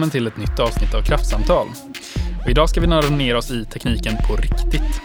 välkommen 0.00 0.10
till 0.10 0.26
ett 0.26 0.50
nytt 0.50 0.58
avsnitt 0.58 0.94
av 0.94 1.02
Kraftsamtal. 1.02 1.66
Och 2.44 2.50
idag 2.50 2.68
ska 2.68 2.80
vi 2.80 2.86
nörda 2.86 3.08
ner 3.08 3.36
oss 3.36 3.50
i 3.50 3.64
tekniken 3.64 4.16
på 4.28 4.36
riktigt. 4.36 5.00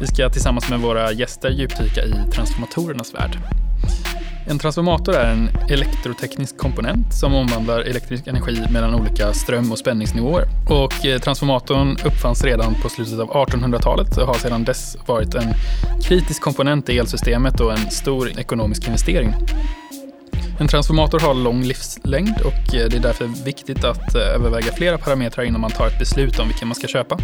Vi 0.00 0.06
ska 0.06 0.30
tillsammans 0.30 0.70
med 0.70 0.80
våra 0.80 1.12
gäster 1.12 1.50
djupdyka 1.50 2.04
i 2.04 2.30
transformatorernas 2.32 3.14
värld. 3.14 3.38
En 4.48 4.58
transformator 4.58 5.14
är 5.14 5.32
en 5.32 5.48
elektroteknisk 5.70 6.58
komponent 6.58 7.14
som 7.14 7.34
omvandlar 7.34 7.80
elektrisk 7.80 8.26
energi 8.26 8.64
mellan 8.72 8.94
olika 8.94 9.32
ström 9.32 9.72
och 9.72 9.78
spänningsnivåer. 9.78 10.44
Och 10.68 11.06
eh, 11.06 11.18
transformatorn 11.20 11.96
uppfanns 12.04 12.44
redan 12.44 12.74
på 12.82 12.88
slutet 12.88 13.20
av 13.20 13.30
1800-talet 13.30 14.16
och 14.16 14.26
har 14.26 14.34
sedan 14.34 14.64
dess 14.64 14.96
varit 15.06 15.34
en 15.34 15.54
kritisk 16.02 16.42
komponent 16.42 16.88
i 16.88 16.98
elsystemet 16.98 17.60
och 17.60 17.72
en 17.72 17.90
stor 17.90 18.38
ekonomisk 18.38 18.86
investering. 18.86 19.34
En 20.60 20.68
transformator 20.68 21.20
har 21.20 21.34
lång 21.34 21.62
livslängd 21.62 22.40
och 22.40 22.74
eh, 22.74 22.88
det 22.88 22.96
är 22.96 23.00
därför 23.00 23.44
viktigt 23.44 23.84
att 23.84 24.14
eh, 24.14 24.20
överväga 24.20 24.72
flera 24.72 24.98
parametrar 24.98 25.44
innan 25.44 25.60
man 25.60 25.70
tar 25.70 25.86
ett 25.86 25.98
beslut 25.98 26.38
om 26.38 26.48
vilken 26.48 26.68
man 26.68 26.74
ska 26.74 26.86
köpa. 26.86 27.18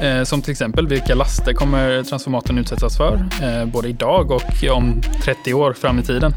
Eh, 0.00 0.22
som 0.22 0.42
till 0.42 0.50
exempel 0.50 0.88
vilka 0.88 1.14
laster 1.14 1.52
kommer 1.52 2.02
transformatorn 2.02 2.58
utsättas 2.58 2.96
för, 2.96 3.28
både 3.66 3.88
idag 3.88 4.30
och 4.30 4.70
om 4.70 5.02
30 5.24 5.54
år 5.54 5.72
fram 5.72 5.98
i 5.98 6.02
tiden. 6.02 6.32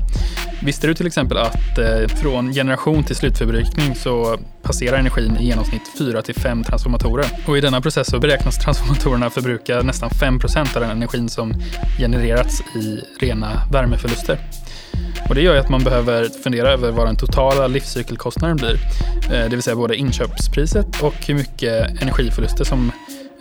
Visste 0.63 0.87
du 0.87 0.93
till 0.93 1.07
exempel 1.07 1.37
att 1.37 1.79
från 2.21 2.53
generation 2.53 3.03
till 3.03 3.15
slutförbrukning 3.15 3.95
så 3.95 4.37
passerar 4.63 4.97
energin 4.97 5.37
i 5.37 5.45
genomsnitt 5.45 5.81
4 5.97 6.21
till 6.21 6.35
5 6.35 6.63
transformatorer. 6.63 7.25
Och 7.47 7.57
i 7.57 7.61
denna 7.61 7.81
process 7.81 8.07
så 8.07 8.19
beräknas 8.19 8.57
transformatorerna 8.57 9.29
förbruka 9.29 9.81
nästan 9.81 10.09
5% 10.09 10.75
av 10.75 10.81
den 10.81 10.91
energin 10.91 11.29
som 11.29 11.53
genererats 11.97 12.61
i 12.61 13.01
rena 13.19 13.61
värmeförluster. 13.71 14.39
Och 15.29 15.35
det 15.35 15.41
gör 15.41 15.53
ju 15.53 15.59
att 15.59 15.69
man 15.69 15.83
behöver 15.83 16.29
fundera 16.43 16.69
över 16.69 16.91
vad 16.91 17.07
den 17.07 17.15
totala 17.15 17.67
livscykelkostnaden 17.67 18.57
blir. 18.57 18.73
Eh, 19.23 19.29
det 19.29 19.49
vill 19.49 19.63
säga 19.63 19.75
både 19.75 19.95
inköpspriset 19.95 21.01
och 21.01 21.15
hur 21.27 21.35
mycket 21.35 22.01
energiförluster 22.01 22.63
som 22.63 22.91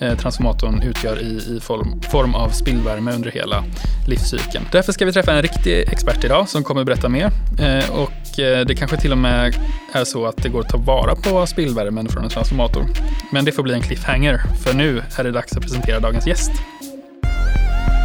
eh, 0.00 0.16
transformatorn 0.18 0.82
utgör 0.82 1.22
i, 1.22 1.56
i 1.56 1.60
form, 1.60 2.00
form 2.10 2.34
av 2.34 2.48
spillvärme 2.48 3.12
under 3.12 3.30
hela 3.30 3.64
livscykeln. 4.08 4.64
Därför 4.72 4.92
ska 4.92 5.04
vi 5.04 5.12
träffa 5.12 5.32
en 5.32 5.42
riktig 5.42 5.88
expert 5.92 6.24
idag 6.24 6.48
som 6.48 6.64
kommer 6.64 6.84
berätta 6.84 7.08
mer. 7.08 7.30
Eh, 7.60 7.90
och 7.90 8.38
eh, 8.40 8.66
det 8.66 8.74
kanske 8.74 8.96
till 8.96 9.12
och 9.12 9.18
med 9.18 9.54
är 9.92 10.04
så 10.04 10.26
att 10.26 10.36
det 10.36 10.48
går 10.48 10.60
att 10.60 10.68
ta 10.68 10.76
vara 10.76 11.14
på 11.14 11.46
spillvärmen 11.46 12.08
från 12.08 12.24
en 12.24 12.30
transformator. 12.30 12.84
Men 13.32 13.44
det 13.44 13.52
får 13.52 13.62
bli 13.62 13.74
en 13.74 13.82
cliffhanger, 13.82 14.40
för 14.64 14.74
nu 14.74 15.02
är 15.18 15.24
det 15.24 15.30
dags 15.30 15.56
att 15.56 15.62
presentera 15.62 16.00
dagens 16.00 16.26
gäst. 16.26 16.52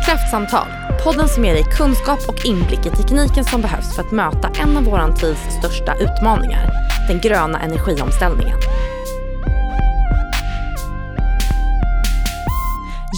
Kraftsamtal, 0.10 0.68
podden 1.04 1.28
som 1.30 1.46
ger 1.46 1.54
dig 1.54 1.64
kunskap 1.64 2.20
och 2.28 2.46
inblick 2.46 2.86
i 2.86 2.90
tekniken 2.90 3.44
som 3.44 3.62
behövs 3.62 3.96
för 3.96 4.02
att 4.02 4.12
möta 4.12 4.52
en 4.62 4.78
av 4.78 4.84
vår 4.84 5.16
tids 5.16 5.40
största 5.60 5.96
utmaningar, 5.96 6.72
den 7.08 7.20
gröna 7.22 7.60
energiomställningen. 7.60 8.58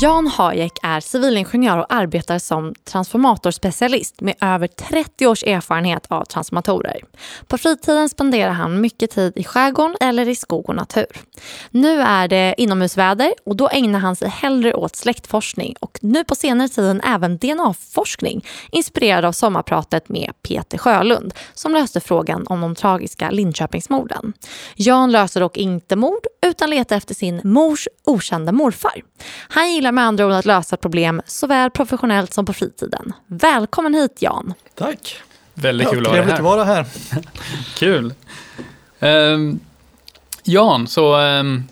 Jan 0.02 0.28
Hayek 0.28 0.80
är 0.82 1.00
civilingenjör 1.00 1.78
och 1.78 1.94
arbetar 1.94 2.40
som 2.40 2.74
transformatorspecialist 2.84 4.22
med 4.22 4.36
över 4.42 4.68
30 4.68 5.28
års 5.28 5.44
erfarenhet 5.44 6.06
av 6.08 6.26
transformatorer. 6.26 7.02
På 7.48 7.58
fritiden 7.58 8.10
spenderar 8.10 8.52
han 8.52 8.82
mycket 8.82 9.12
tid 9.12 9.34
i 9.36 9.44
skärgården 9.44 9.98
eller 10.00 10.30
i 10.30 10.36
skog 10.36 10.70
och 10.70 10.76
natur. 10.76 11.06
Nu 11.72 12.02
är 12.02 12.28
det 12.28 12.56
inomhusväder 12.58 13.34
och 13.46 13.56
då 13.56 13.70
ägnar 13.70 14.00
han 14.00 14.16
sig 14.16 14.30
hellre 14.30 14.74
åt 14.74 14.96
släktforskning 14.96 15.76
och 15.80 16.00
nu 16.02 16.24
på 16.24 16.36
senare 16.36 16.70
tiden 16.70 17.02
även 17.02 17.38
DNA-forskning 17.38 18.46
inspirerad 18.72 19.26
av 19.26 19.32
sommarpratet 19.32 20.10
med 20.10 20.32
Peter 20.42 20.78
Sjölund 20.78 21.34
som 21.54 21.74
löste 21.74 22.00
frågan 22.00 22.48
om 22.48 22.62
de 22.62 22.76
tragiska 22.76 23.32
Linköpingsmorden. 23.32 24.34
Jan 24.76 25.12
löser 25.12 25.40
dock 25.40 25.58
inte 25.58 25.96
mord 25.96 26.28
utan 26.46 26.70
letar 26.70 26.98
efter 26.98 27.16
sin 27.16 27.42
mors 27.44 27.88
okända 28.12 28.52
morfar. 28.52 29.02
Han 29.48 29.74
gillar 29.74 29.92
med 29.92 30.04
andra 30.04 30.26
ord 30.26 30.32
att 30.32 30.46
lösa 30.46 30.78
problem 30.78 31.22
såväl 31.26 31.72
professionellt 31.72 32.34
som 32.34 32.46
på 32.46 32.54
fritiden. 32.54 33.14
Välkommen 33.28 33.94
hit 33.94 34.18
Jan. 34.20 34.54
Tack. 34.76 35.22
Väldigt 35.54 35.90
kul 35.90 36.04
ja, 36.06 36.22
att 36.22 36.40
vara 36.40 36.64
här. 36.64 36.82
Att 36.82 36.88
vara 36.90 37.14
här. 37.14 37.26
kul. 37.78 38.14
Um, 39.00 39.60
Jan, 40.44 40.88
så 40.88 41.18
um, 41.18 41.64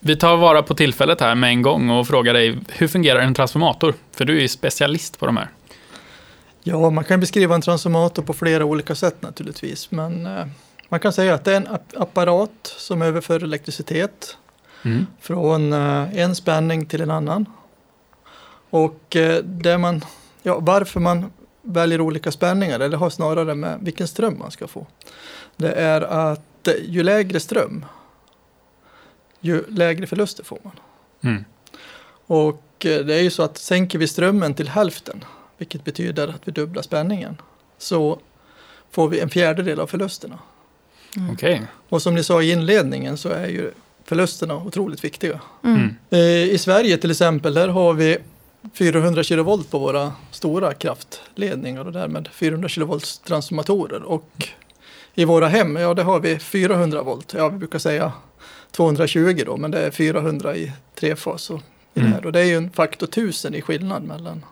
vi 0.00 0.16
tar 0.16 0.36
vara 0.36 0.62
på 0.62 0.74
tillfället 0.74 1.20
här 1.20 1.34
med 1.34 1.50
en 1.50 1.62
gång 1.62 1.90
och 1.90 2.06
frågar 2.06 2.34
dig, 2.34 2.58
hur 2.68 2.88
fungerar 2.88 3.20
en 3.20 3.34
transformator? 3.34 3.94
För 4.12 4.24
du 4.24 4.36
är 4.36 4.40
ju 4.40 4.48
specialist 4.48 5.18
på 5.18 5.26
de 5.26 5.36
här. 5.36 5.48
Ja, 6.62 6.90
man 6.90 7.04
kan 7.04 7.20
beskriva 7.20 7.54
en 7.54 7.60
transformator 7.60 8.22
på 8.22 8.32
flera 8.32 8.64
olika 8.64 8.94
sätt 8.94 9.22
naturligtvis. 9.22 9.90
Men 9.90 10.26
uh, 10.26 10.46
man 10.88 11.00
kan 11.00 11.12
säga 11.12 11.34
att 11.34 11.44
det 11.44 11.52
är 11.52 11.56
en 11.56 11.68
apparat 11.96 12.74
som 12.76 13.02
överför 13.02 13.42
elektricitet 13.42 14.36
mm. 14.82 15.06
från 15.20 15.72
uh, 15.72 16.18
en 16.18 16.34
spänning 16.34 16.86
till 16.86 17.00
en 17.00 17.10
annan. 17.10 17.46
Och 18.70 19.16
uh, 19.16 19.36
det 19.36 19.78
man, 19.78 20.04
ja, 20.42 20.58
varför 20.60 21.00
man 21.00 21.30
väljer 21.62 22.00
olika 22.00 22.32
spänningar, 22.32 22.80
eller 22.80 22.96
har 22.96 23.10
snarare 23.10 23.54
med 23.54 23.78
vilken 23.80 24.08
ström 24.08 24.38
man 24.38 24.50
ska 24.50 24.66
få. 24.66 24.86
Det 25.56 25.72
är 25.72 26.00
att 26.00 26.68
ju 26.84 27.02
lägre 27.02 27.40
ström, 27.40 27.84
ju 29.40 29.64
lägre 29.68 30.06
förluster 30.06 30.44
får 30.44 30.58
man. 30.62 30.72
Mm. 31.20 31.44
Och 32.26 32.62
det 32.78 33.14
är 33.14 33.22
ju 33.22 33.30
så 33.30 33.42
att 33.42 33.58
sänker 33.58 33.98
vi 33.98 34.08
strömmen 34.08 34.54
till 34.54 34.68
hälften, 34.68 35.24
vilket 35.58 35.84
betyder 35.84 36.28
att 36.28 36.48
vi 36.48 36.52
dubblar 36.52 36.82
spänningen, 36.82 37.36
så 37.78 38.20
får 38.90 39.08
vi 39.08 39.20
en 39.20 39.30
fjärdedel 39.30 39.80
av 39.80 39.86
förlusterna. 39.86 40.38
Mm. 41.16 41.30
Okay. 41.30 41.60
Och 41.88 42.02
som 42.02 42.14
ni 42.14 42.22
sa 42.22 42.42
i 42.42 42.50
inledningen 42.50 43.16
så 43.16 43.28
är 43.28 43.46
ju 43.46 43.72
förlusterna 44.08 44.56
otroligt 44.56 45.04
viktiga. 45.04 45.40
Mm. 45.64 45.94
Eh, 46.10 46.44
I 46.44 46.58
Sverige 46.58 46.98
till 46.98 47.10
exempel, 47.10 47.54
där 47.54 47.68
har 47.68 47.94
vi 47.94 48.18
400 48.74 49.22
kilovolt 49.22 49.70
på 49.70 49.78
våra 49.78 50.12
stora 50.30 50.74
kraftledningar 50.74 51.84
och 51.84 51.92
därmed 51.92 52.28
400 52.32 52.68
kilovolts 52.68 53.18
transformatorer. 53.18 54.02
Och 54.02 54.48
i 55.14 55.24
våra 55.24 55.48
hem, 55.48 55.76
ja 55.76 55.94
det 55.94 56.02
har 56.02 56.20
vi 56.20 56.38
400 56.38 57.02
volt. 57.02 57.34
Ja, 57.36 57.48
vi 57.48 57.58
brukar 57.58 57.78
säga 57.78 58.12
220 58.70 59.42
då, 59.46 59.56
men 59.56 59.70
det 59.70 59.78
är 59.78 59.90
400 59.90 60.56
i 60.56 60.72
trefas. 60.94 61.50
Och, 61.50 61.60
i 61.94 62.00
mm. 62.00 62.10
det, 62.10 62.16
här. 62.16 62.26
och 62.26 62.32
det 62.32 62.40
är 62.40 62.44
ju 62.44 62.56
en 62.56 62.70
faktor 62.70 63.06
1000 63.06 63.54
i 63.54 63.62
skillnad 63.62 64.02
mellan 64.02 64.44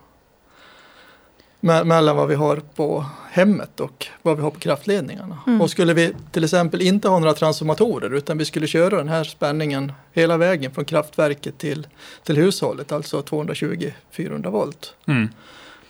mellan 1.59 2.15
vad 2.15 2.27
vi 2.27 2.35
har 2.35 2.61
på 2.75 3.05
hemmet 3.31 3.79
och 3.79 4.07
vad 4.21 4.37
vi 4.37 4.43
har 4.43 4.51
på 4.51 4.59
kraftledningarna. 4.59 5.37
Mm. 5.47 5.61
Och 5.61 5.69
skulle 5.69 5.93
vi 5.93 6.13
till 6.31 6.43
exempel 6.43 6.81
inte 6.81 7.09
ha 7.09 7.19
några 7.19 7.33
transformatorer 7.33 8.13
utan 8.13 8.37
vi 8.37 8.45
skulle 8.45 8.67
köra 8.67 8.97
den 8.97 9.09
här 9.09 9.23
spänningen 9.23 9.91
hela 10.13 10.37
vägen 10.37 10.71
från 10.71 10.85
kraftverket 10.85 11.57
till, 11.57 11.87
till 12.23 12.37
hushållet, 12.37 12.91
alltså 12.91 13.21
220-400 13.21 14.49
volt. 14.49 14.93
Mm. 15.07 15.29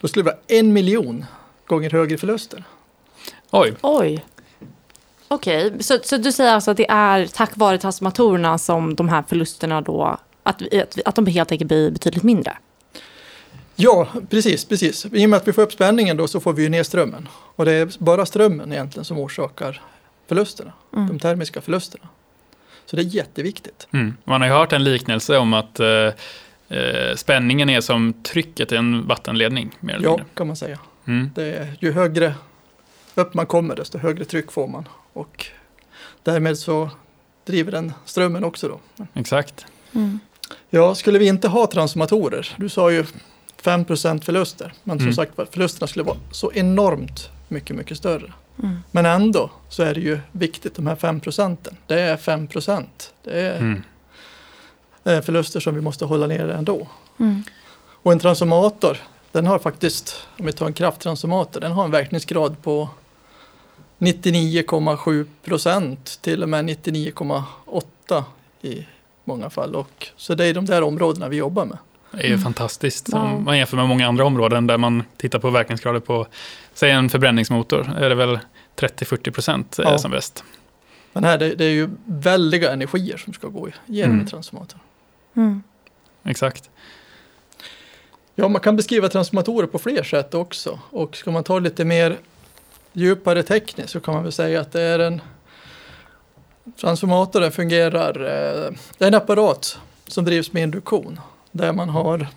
Då 0.01 0.07
skulle 0.07 0.23
vi 0.23 0.29
ha 0.29 0.38
en 0.47 0.73
miljon 0.73 1.25
gånger 1.66 1.89
högre 1.89 2.17
förluster. 2.17 2.63
Oj! 3.51 3.73
Oj! 3.81 4.25
Okej, 5.28 5.67
okay. 5.67 5.79
så, 5.84 5.99
så 6.03 6.17
du 6.17 6.31
säger 6.31 6.53
alltså 6.53 6.72
att 6.72 6.78
det 6.78 6.89
är 6.89 7.25
tack 7.25 7.51
vare 7.57 7.78
transformatorerna 7.78 8.57
som 8.57 8.95
de 8.95 9.09
här 9.09 9.23
förlusterna 9.28 9.81
då, 9.81 10.17
att, 10.44 10.73
att, 10.73 10.99
att 11.05 11.16
de 11.16 11.25
helt 11.25 11.51
enkelt 11.51 11.67
blir 11.67 11.91
betydligt 11.91 12.23
mindre? 12.23 12.57
Ja, 13.80 14.08
precis, 14.30 14.66
precis. 14.66 15.06
I 15.06 15.26
och 15.26 15.30
med 15.30 15.38
att 15.38 15.48
vi 15.48 15.54
får 15.54 15.62
upp 15.62 15.74
spänningen 15.74 16.18
då 16.18 16.28
så 16.28 16.40
får 16.40 16.54
vi 16.54 16.64
ju 16.64 16.70
ner 16.70 16.84
strömmen. 16.84 17.28
Och 17.56 17.66
det 17.66 17.72
är 17.72 17.90
bara 18.00 18.26
strömmen 18.26 18.74
egentligen 18.74 19.06
som 19.06 19.20
orsakar 19.20 19.82
förlusterna, 20.28 20.74
mm. 20.94 21.08
de 21.08 21.20
termiska 21.20 21.62
förlusterna. 21.62 22.08
Så 22.86 22.96
det 22.96 23.02
är 23.02 23.04
jätteviktigt. 23.04 23.88
Mm. 23.94 24.14
Man 24.24 24.41
har 24.41 24.47
ju 24.47 24.53
hört 24.53 24.74
en 24.74 24.84
liknelse 24.84 25.38
om 25.38 25.53
att 25.53 25.79
eh, 25.79 25.88
eh 26.70 27.16
spänningen 27.16 27.70
är 27.70 27.82
som 27.82 28.14
trycket 28.14 28.72
i 28.72 28.76
en 28.76 29.08
vattenledning. 29.08 29.78
Mer 29.80 29.94
eller 29.94 30.03
ja, 30.03 30.12
mindre. 30.12 30.26
kan 30.34 30.47
man 30.47 30.56
säga. 30.56 30.80
Mm. 31.06 31.32
Det 31.35 31.44
är, 31.44 31.78
ju 31.80 31.91
högre 31.91 32.34
upp 33.16 33.34
man 33.34 33.46
kommer 33.46 33.76
desto 33.76 33.97
högre 33.97 34.26
tryck 34.26 34.52
får 34.52 34.68
man. 34.68 34.88
Och 35.14 35.46
därmed 36.23 36.58
så 36.58 36.90
driver 37.46 37.72
den 37.72 37.94
strömmen 38.06 38.44
också 38.44 38.68
då. 38.68 39.06
Exakt. 39.14 39.66
Mm. 39.96 40.20
Ja, 40.70 40.96
skulle 40.96 41.20
vi 41.20 41.28
inte 41.28 41.47
ha 41.47 41.68
transformatorer, 41.68 42.56
du 42.58 42.70
sa 42.70 42.91
ju 42.91 43.06
5% 43.67 44.22
förluster. 44.22 44.73
Men 44.84 44.97
som 44.97 45.05
mm. 45.05 45.14
sagt 45.16 45.31
förlusterna 45.53 45.87
skulle 45.87 46.03
vara 46.03 46.17
så 46.31 46.52
enormt 46.53 47.29
mycket, 47.47 47.75
mycket 47.75 47.97
större. 47.97 48.34
Mm. 48.64 48.79
Men 48.91 49.05
ändå 49.05 49.49
så 49.69 49.84
är 49.84 49.93
det 49.93 49.99
ju 49.99 50.19
viktigt, 50.31 50.75
de 50.75 50.87
här 50.87 50.96
5 50.96 51.19
procenten. 51.19 51.78
Det 51.87 52.02
är 52.02 52.17
5 52.17 52.47
procent. 52.47 53.14
Det 53.23 53.41
är 53.41 53.58
mm. 53.58 55.23
förluster 55.23 55.59
som 55.59 55.75
vi 55.75 55.81
måste 55.81 56.05
hålla 56.05 56.28
nere 56.28 56.53
ändå. 56.53 56.87
Mm. 57.19 57.43
Och 58.03 58.11
en 58.11 58.19
transformator, 58.19 58.97
den 59.31 59.47
har 59.47 59.59
faktiskt, 59.59 60.28
om 60.40 60.46
vi 60.46 60.52
tar 60.52 60.66
en 60.66 60.73
krafttransformator, 60.73 61.59
den 61.59 61.72
har 61.72 61.85
en 61.85 61.91
verkningsgrad 61.91 62.61
på 62.61 62.90
99,7 63.99 65.25
procent 65.43 66.20
till 66.22 66.43
och 66.43 66.49
med 66.49 66.66
99,8 66.66 68.23
i 68.61 68.87
många 69.23 69.49
fall. 69.49 69.75
Och, 69.75 70.08
så 70.17 70.35
det 70.35 70.46
är 70.46 70.53
de 70.53 70.66
där 70.66 70.81
områdena 70.81 71.28
vi 71.28 71.37
jobbar 71.37 71.66
med. 71.66 71.78
Det 72.12 72.18
är 72.18 72.24
ju 72.24 72.28
mm. 72.28 72.42
fantastiskt. 72.42 73.14
Om 73.14 73.44
man 73.44 73.58
jämför 73.58 73.78
med 73.78 73.88
många 73.88 74.08
andra 74.08 74.26
områden 74.26 74.68
där 74.68 74.78
man 74.78 75.04
tittar 75.18 75.40
på 75.40 75.50
verkningsgrader 75.50 76.00
på, 76.00 76.28
säg 76.74 76.92
en 76.92 77.09
förbränningsmotor, 77.09 77.90
är 77.98 78.09
det 78.09 78.16
väl 78.16 78.40
30-40 78.76 79.32
procent 79.32 79.80
ja. 79.84 79.98
som 79.98 80.12
bäst. 80.12 80.44
Men 81.14 81.24
här 81.24 81.38
det, 81.38 81.56
det 81.56 81.66
är 81.66 81.72
ju 81.72 81.90
väldiga 82.06 82.72
energier 82.72 83.18
som 83.18 83.34
ska 83.34 83.48
gå 83.48 83.70
igenom 83.86 84.12
Mm. 84.12 84.22
en 84.22 84.28
transformator. 84.28 84.80
Mm. 85.36 85.64
Exakt. 86.24 86.70
Ja, 88.36 88.48
man 88.48 88.62
kan 88.62 88.76
beskriva 88.76 89.09
transformatorer 89.09 89.68
på 89.68 89.80
fler 89.80 90.04
sätt 90.04 90.34
också. 90.34 90.80
Och 90.90 91.18
ska 91.18 91.32
man 91.32 91.44
ta 91.44 91.59
lite 91.59 91.86
mer 91.86 92.18
djupare 92.94 93.44
tekniskt 93.44 93.90
så 93.90 94.00
kan 94.00 94.14
man 94.14 94.24
väl 94.24 94.32
säga 94.32 94.62
att 94.62 94.72
det 94.72 94.82
är 94.82 95.00
en 95.00 95.22
transformator 96.82 97.50
fungerar, 97.50 98.16
eh, 98.16 98.72
det 98.98 99.06
är 99.06 99.08
en 99.08 99.14
apparat 99.14 99.80
som 100.08 100.26
drivs 100.26 100.54
med 100.54 100.64
induktion. 100.64 101.20
Där 101.58 101.74
man 101.74 101.90
har, 101.90 102.28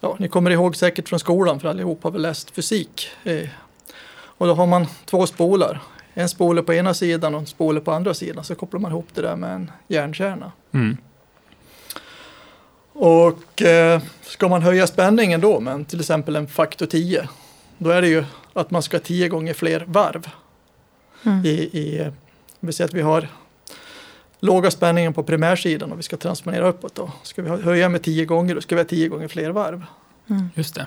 ja 0.00 0.16
ni 0.18 0.28
kommer 0.28 0.50
ihåg 0.50 0.76
säkert 0.76 1.08
från 1.08 1.18
skolan 1.18 1.60
för 1.60 1.68
allihop 1.68 2.04
har 2.04 2.10
väl 2.10 2.22
läst 2.22 2.50
fysik. 2.50 3.08
Eh, 3.24 3.48
och 4.16 4.46
då 4.46 4.54
har 4.54 4.66
man 4.66 4.86
två 5.04 5.26
spolar. 5.26 5.82
En 6.14 6.28
spole 6.28 6.62
på 6.62 6.74
ena 6.74 6.94
sidan 6.94 7.34
och 7.34 7.40
en 7.40 7.46
spole 7.46 7.80
på 7.80 7.92
andra 7.92 8.14
sidan. 8.14 8.44
Så 8.44 8.54
kopplar 8.54 8.80
man 8.80 8.90
ihop 8.90 9.06
det 9.14 9.22
där 9.22 9.36
med 9.36 9.54
en 9.54 9.70
järnkärna. 9.88 10.52
Mm. 10.72 10.96
Och 12.92 13.62
eh, 13.62 14.02
ska 14.22 14.48
man 14.48 14.62
höja 14.62 14.86
spänningen 14.86 15.40
då 15.40 15.60
med 15.60 15.88
till 15.88 16.00
exempel 16.00 16.36
en 16.36 16.46
faktor 16.46 16.86
10, 16.86 17.28
då 17.78 17.90
är 17.90 18.02
det 18.02 18.08
ju 18.08 18.24
att 18.52 18.70
man 18.70 18.82
ska 18.82 18.96
ha 18.96 19.02
10 19.02 19.28
gånger 19.28 19.54
fler 19.54 19.84
varv. 19.86 20.28
Mm. 21.22 21.44
I, 21.44 21.50
i, 21.50 22.10
vi 22.60 22.72
säger 22.72 22.88
att 22.88 22.94
vi 22.94 23.02
har 23.02 23.28
låga 24.40 24.70
spänningen 24.70 25.12
på 25.12 25.22
primärsidan 25.22 25.92
och 25.92 25.98
vi 25.98 26.02
ska 26.02 26.16
transformera 26.16 26.68
uppåt 26.68 26.94
då. 26.94 27.12
Ska 27.22 27.42
vi 27.42 27.48
höja 27.48 27.88
med 27.88 28.02
10 28.02 28.24
gånger, 28.24 28.54
då 28.54 28.60
ska 28.60 28.74
vi 28.74 28.80
ha 28.80 28.88
10 28.88 29.08
gånger 29.08 29.28
fler 29.28 29.50
varv. 29.50 29.84
Mm. 30.30 30.48
Just 30.54 30.74
det. 30.74 30.86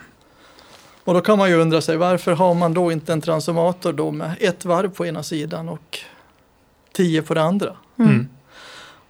Och 1.03 1.13
då 1.13 1.21
kan 1.21 1.37
man 1.37 1.49
ju 1.49 1.55
undra 1.55 1.81
sig 1.81 1.97
varför 1.97 2.31
har 2.31 2.53
man 2.53 2.73
då 2.73 2.91
inte 2.91 3.13
en 3.13 3.21
transformator 3.21 3.93
då 3.93 4.11
med 4.11 4.35
ett 4.39 4.65
varv 4.65 4.89
på 4.89 5.05
ena 5.05 5.23
sidan 5.23 5.69
och 5.69 5.99
10 6.91 7.21
på 7.21 7.33
det 7.33 7.41
andra? 7.41 7.75
Mm. 7.99 8.11
Mm. 8.11 8.27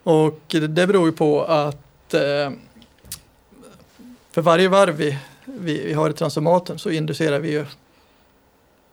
Och 0.02 0.40
det 0.46 0.66
det 0.66 0.86
beror 0.86 1.06
ju 1.06 1.12
på 1.12 1.42
att 1.44 2.14
eh, 2.14 2.50
för 4.30 4.42
varje 4.42 4.68
varv 4.68 4.96
vi, 4.96 5.18
vi, 5.44 5.86
vi 5.86 5.92
har 5.92 6.10
i 6.10 6.12
transformatorn 6.12 6.78
så 6.78 6.90
inducerar 6.90 7.38
vi 7.38 7.50
ju 7.50 7.66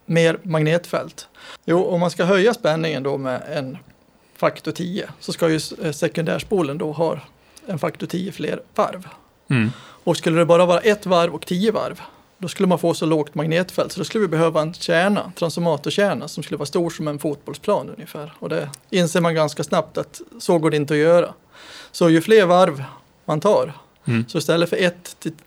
mer 0.06 0.40
magnetfält. 0.44 1.28
Jo, 1.66 1.84
om 1.84 2.00
man 2.00 2.12
ska 2.12 2.26
höja 2.26 2.54
spänningen 2.54 3.04
då 3.04 3.18
med 3.18 3.42
en 3.50 3.78
faktor 4.38 4.72
10 4.72 5.10
så 5.20 5.34
ska 5.34 5.50
ju 5.50 5.60
eh, 5.84 5.92
sekundärspolen 5.92 6.78
då 6.78 6.92
ha 6.92 7.20
en 7.66 7.80
faktor 7.80 8.08
10 8.08 8.32
fler 8.32 8.62
varv. 8.76 9.08
Mm. 9.50 9.72
Och 9.80 10.18
skulle 10.18 10.40
det 10.40 10.46
bara 10.46 10.66
vara 10.66 10.80
ett 10.80 11.06
varv 11.06 11.36
och 11.36 11.46
10 11.46 11.72
varv 11.72 12.02
då 12.38 12.48
skulle 12.48 12.68
man 12.68 12.80
få 12.80 12.94
så 12.94 13.06
lågt 13.06 13.36
magnetfält 13.36 13.92
så 13.92 14.00
då 14.00 14.04
skulle 14.04 14.22
vi 14.22 14.28
behöva 14.28 14.62
en 14.62 14.74
kärna, 14.74 15.32
transformatorkärna 15.36 16.28
som 16.28 16.44
skulle 16.44 16.58
vara 16.58 16.66
stor 16.66 16.90
som 16.90 17.08
en 17.08 17.20
fotbollsplan 17.20 17.90
ungefär. 17.90 18.34
Och 18.40 18.50
det 18.50 18.70
inser 18.90 19.22
man 19.22 19.36
ganska 19.36 19.64
snabbt 19.64 19.98
att 19.98 20.22
så 20.40 20.58
går 20.60 20.72
det 20.72 20.78
inte 20.78 20.94
att 20.94 21.00
göra. 21.00 21.34
Så 21.92 22.10
ju 22.10 22.22
fler 22.22 22.46
varv 22.46 22.84
man 23.26 23.40
tar, 23.40 23.74
Mm. 24.08 24.26
så 24.28 24.38
istället 24.38 24.70
för 24.70 24.92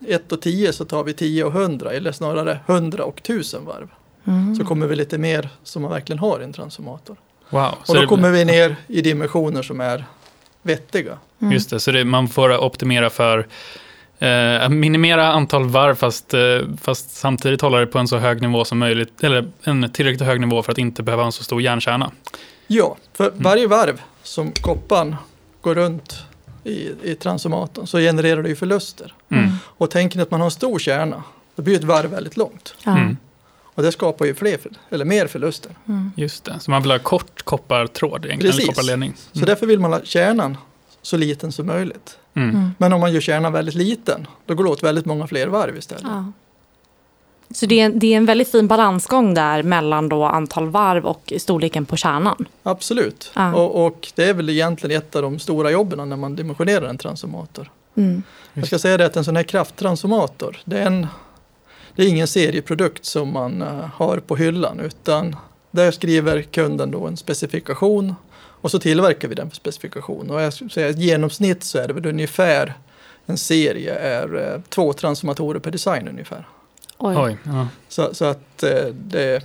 1 0.07 0.33
och 0.33 0.43
10 0.43 0.73
så 0.73 0.85
tar 0.85 1.05
vi 1.05 1.13
10 1.13 1.45
och 1.45 1.53
100 1.53 1.93
eller 1.93 2.13
snarare 2.13 2.61
100 2.67 3.05
och 3.05 3.19
1000 3.19 3.65
varv. 3.65 3.89
Mm. 4.25 4.57
Så 4.57 4.65
kommer 4.65 4.87
vi 4.87 4.97
lite 4.97 5.19
mer 5.19 5.49
som 5.63 5.83
man 5.83 5.91
verkligen 5.91 6.19
har 6.19 6.41
i 6.41 6.45
en 6.45 6.53
transformator. 6.53 7.17
Wow. 7.51 7.75
Och 7.89 7.95
då 7.95 8.01
det- 8.01 8.07
kommer 8.07 8.31
vi 8.31 8.45
ner 8.45 8.77
i 8.87 9.01
dimensioner 9.01 9.63
som 9.63 9.81
är 9.81 10.05
vettiga. 10.63 11.19
Mm. 11.41 11.53
Just 11.53 11.71
det, 11.71 11.81
så 11.81 11.91
det, 11.93 12.05
man 12.05 12.29
får 12.29 12.59
optimera 12.65 13.11
för 13.11 13.47
eh, 14.19 14.69
minimera 14.69 15.27
antal 15.33 15.65
varv 15.69 15.95
fast, 15.95 16.35
eh, 16.35 16.41
fast 16.83 17.11
samtidigt 17.11 17.61
hålla 17.61 17.79
det 17.79 17.87
på 17.87 17.99
en 17.99 18.09
så 18.09 18.19
hög 18.19 18.43
nivå 18.43 18.65
som 18.65 18.79
möjligt, 18.79 19.25
eller 19.25 19.49
en 19.63 19.91
tillräckligt 19.93 20.27
hög 20.29 20.41
nivå 20.41 20.63
för 20.63 20.73
att 20.73 20.79
inte 20.79 21.03
behöva 21.03 21.25
en 21.25 21.33
så 21.33 21.45
stor 21.45 21.63
järnkärna. 21.63 22.11
Ja, 22.67 22.97
för 23.13 23.33
varje 23.37 23.67
varv 23.67 24.01
som 24.23 24.53
kopparn 24.53 25.17
går 25.61 25.75
runt 25.75 26.19
i, 26.65 26.91
i 27.03 27.15
transformatorn 27.15 27.87
så 27.87 27.99
genererar 27.99 28.43
det 28.43 28.49
ju 28.49 28.57
förluster. 28.57 29.15
Mm. 29.29 29.51
Och 29.65 29.91
tänker 29.91 30.17
ni 30.17 30.23
att 30.23 30.31
man 30.31 30.41
har 30.41 30.45
en 30.47 30.51
stor 30.51 30.79
kärna, 30.79 31.23
då 31.57 31.63
blir 31.63 31.77
ett 31.77 31.85
varv 31.85 32.11
väldigt 32.11 32.37
långt. 32.37 32.75
Mm. 32.87 33.17
Och 33.81 33.85
det 33.87 33.93
skapar 33.93 34.27
ju 34.27 34.35
fler, 34.35 34.59
eller 34.91 35.05
mer 35.05 35.27
förluster. 35.27 35.73
Mm. 35.89 36.13
Just 36.17 36.45
det, 36.45 36.61
så 36.61 36.71
man 36.71 36.83
vill 36.83 36.91
ha 36.91 36.99
kort 36.99 37.43
koppartråd 37.43 38.25
egentligen, 38.25 38.41
eller 38.41 38.53
Precis. 38.53 38.67
kopparledning. 38.67 39.15
Så 39.33 39.45
därför 39.45 39.67
vill 39.67 39.81
man 39.81 39.93
ha 39.93 40.01
kärnan 40.05 40.57
så 41.03 41.17
liten 41.17 41.53
som 41.53 41.67
möjligt. 41.67 42.19
Mm. 42.35 42.51
Mm. 42.51 42.71
Men 42.79 42.93
om 42.93 43.01
man 43.01 43.13
gör 43.13 43.21
kärnan 43.21 43.53
väldigt 43.53 43.75
liten, 43.75 44.27
då 44.47 44.55
går 44.55 44.65
det 44.65 44.71
åt 44.71 44.83
väldigt 44.83 45.07
många 45.07 45.27
fler 45.27 45.47
varv 45.47 45.77
istället. 45.77 46.05
Ja. 46.05 46.33
Så 47.51 47.67
det 47.67 47.81
är, 47.81 47.85
en, 47.85 47.99
det 47.99 48.13
är 48.13 48.17
en 48.17 48.27
väldigt 48.27 48.51
fin 48.51 48.67
balansgång 48.67 49.35
där 49.35 49.63
mellan 49.63 50.09
då 50.09 50.25
antal 50.25 50.71
varv 50.71 51.07
och 51.07 51.33
storleken 51.39 51.87
på 51.87 51.97
kärnan. 51.97 52.47
Absolut. 52.63 53.33
Ja. 53.35 53.55
Och, 53.55 53.87
och 53.87 54.13
det 54.15 54.25
är 54.25 54.35
väl 54.35 54.51
egentligen 54.51 54.99
ett 54.99 55.17
av 55.17 55.23
de 55.23 55.39
stora 55.39 55.71
jobben 55.71 56.09
när 56.09 56.17
man 56.17 56.37
dimensionerar 56.37 56.87
en 56.89 56.99
transformator. 56.99 57.71
Mm. 57.95 58.23
Jag 58.55 58.67
ska 58.67 58.79
säga 58.79 58.97
det 58.97 59.07
att 59.07 59.17
en 59.17 59.25
sån 59.25 59.37
här 59.37 59.43
krafttransformator, 59.43 60.57
det 60.65 60.79
är, 60.79 60.87
en, 60.87 61.07
det 62.01 62.07
är 62.07 62.09
ingen 62.09 62.27
serieprodukt 62.27 63.05
som 63.05 63.33
man 63.33 63.63
eh, 63.63 63.85
har 63.95 64.19
på 64.19 64.37
hyllan 64.37 64.81
utan 64.81 65.37
där 65.71 65.91
skriver 65.91 66.43
kunden 66.43 66.91
då 66.91 67.07
en 67.07 67.17
specifikation 67.17 68.15
och 68.35 68.71
så 68.71 68.79
tillverkar 68.79 69.29
vi 69.29 69.35
den 69.35 69.51
för 69.51 69.57
specifikation. 69.57 70.31
Och 70.31 70.41
jag 70.41 70.53
skulle 70.53 70.71
säga 70.71 70.89
i 70.89 70.93
genomsnitt 70.93 71.65
så 71.65 71.79
är 71.79 71.89
det 71.89 71.95
väl 71.95 72.07
ungefär 72.07 72.75
en 73.27 73.39
serie 73.39 73.95
är 73.95 74.53
eh, 74.55 74.61
två 74.69 74.93
transformatorer 74.93 75.61
per 75.61 75.71
design 75.71 76.09
ungefär. 76.09 76.49
Oj. 76.99 77.17
Oj, 77.17 77.37
ja. 77.45 77.69
Så, 77.89 78.15
så 78.15 78.25
att 78.25 78.63
eh, 78.63 78.85
det, 78.93 79.45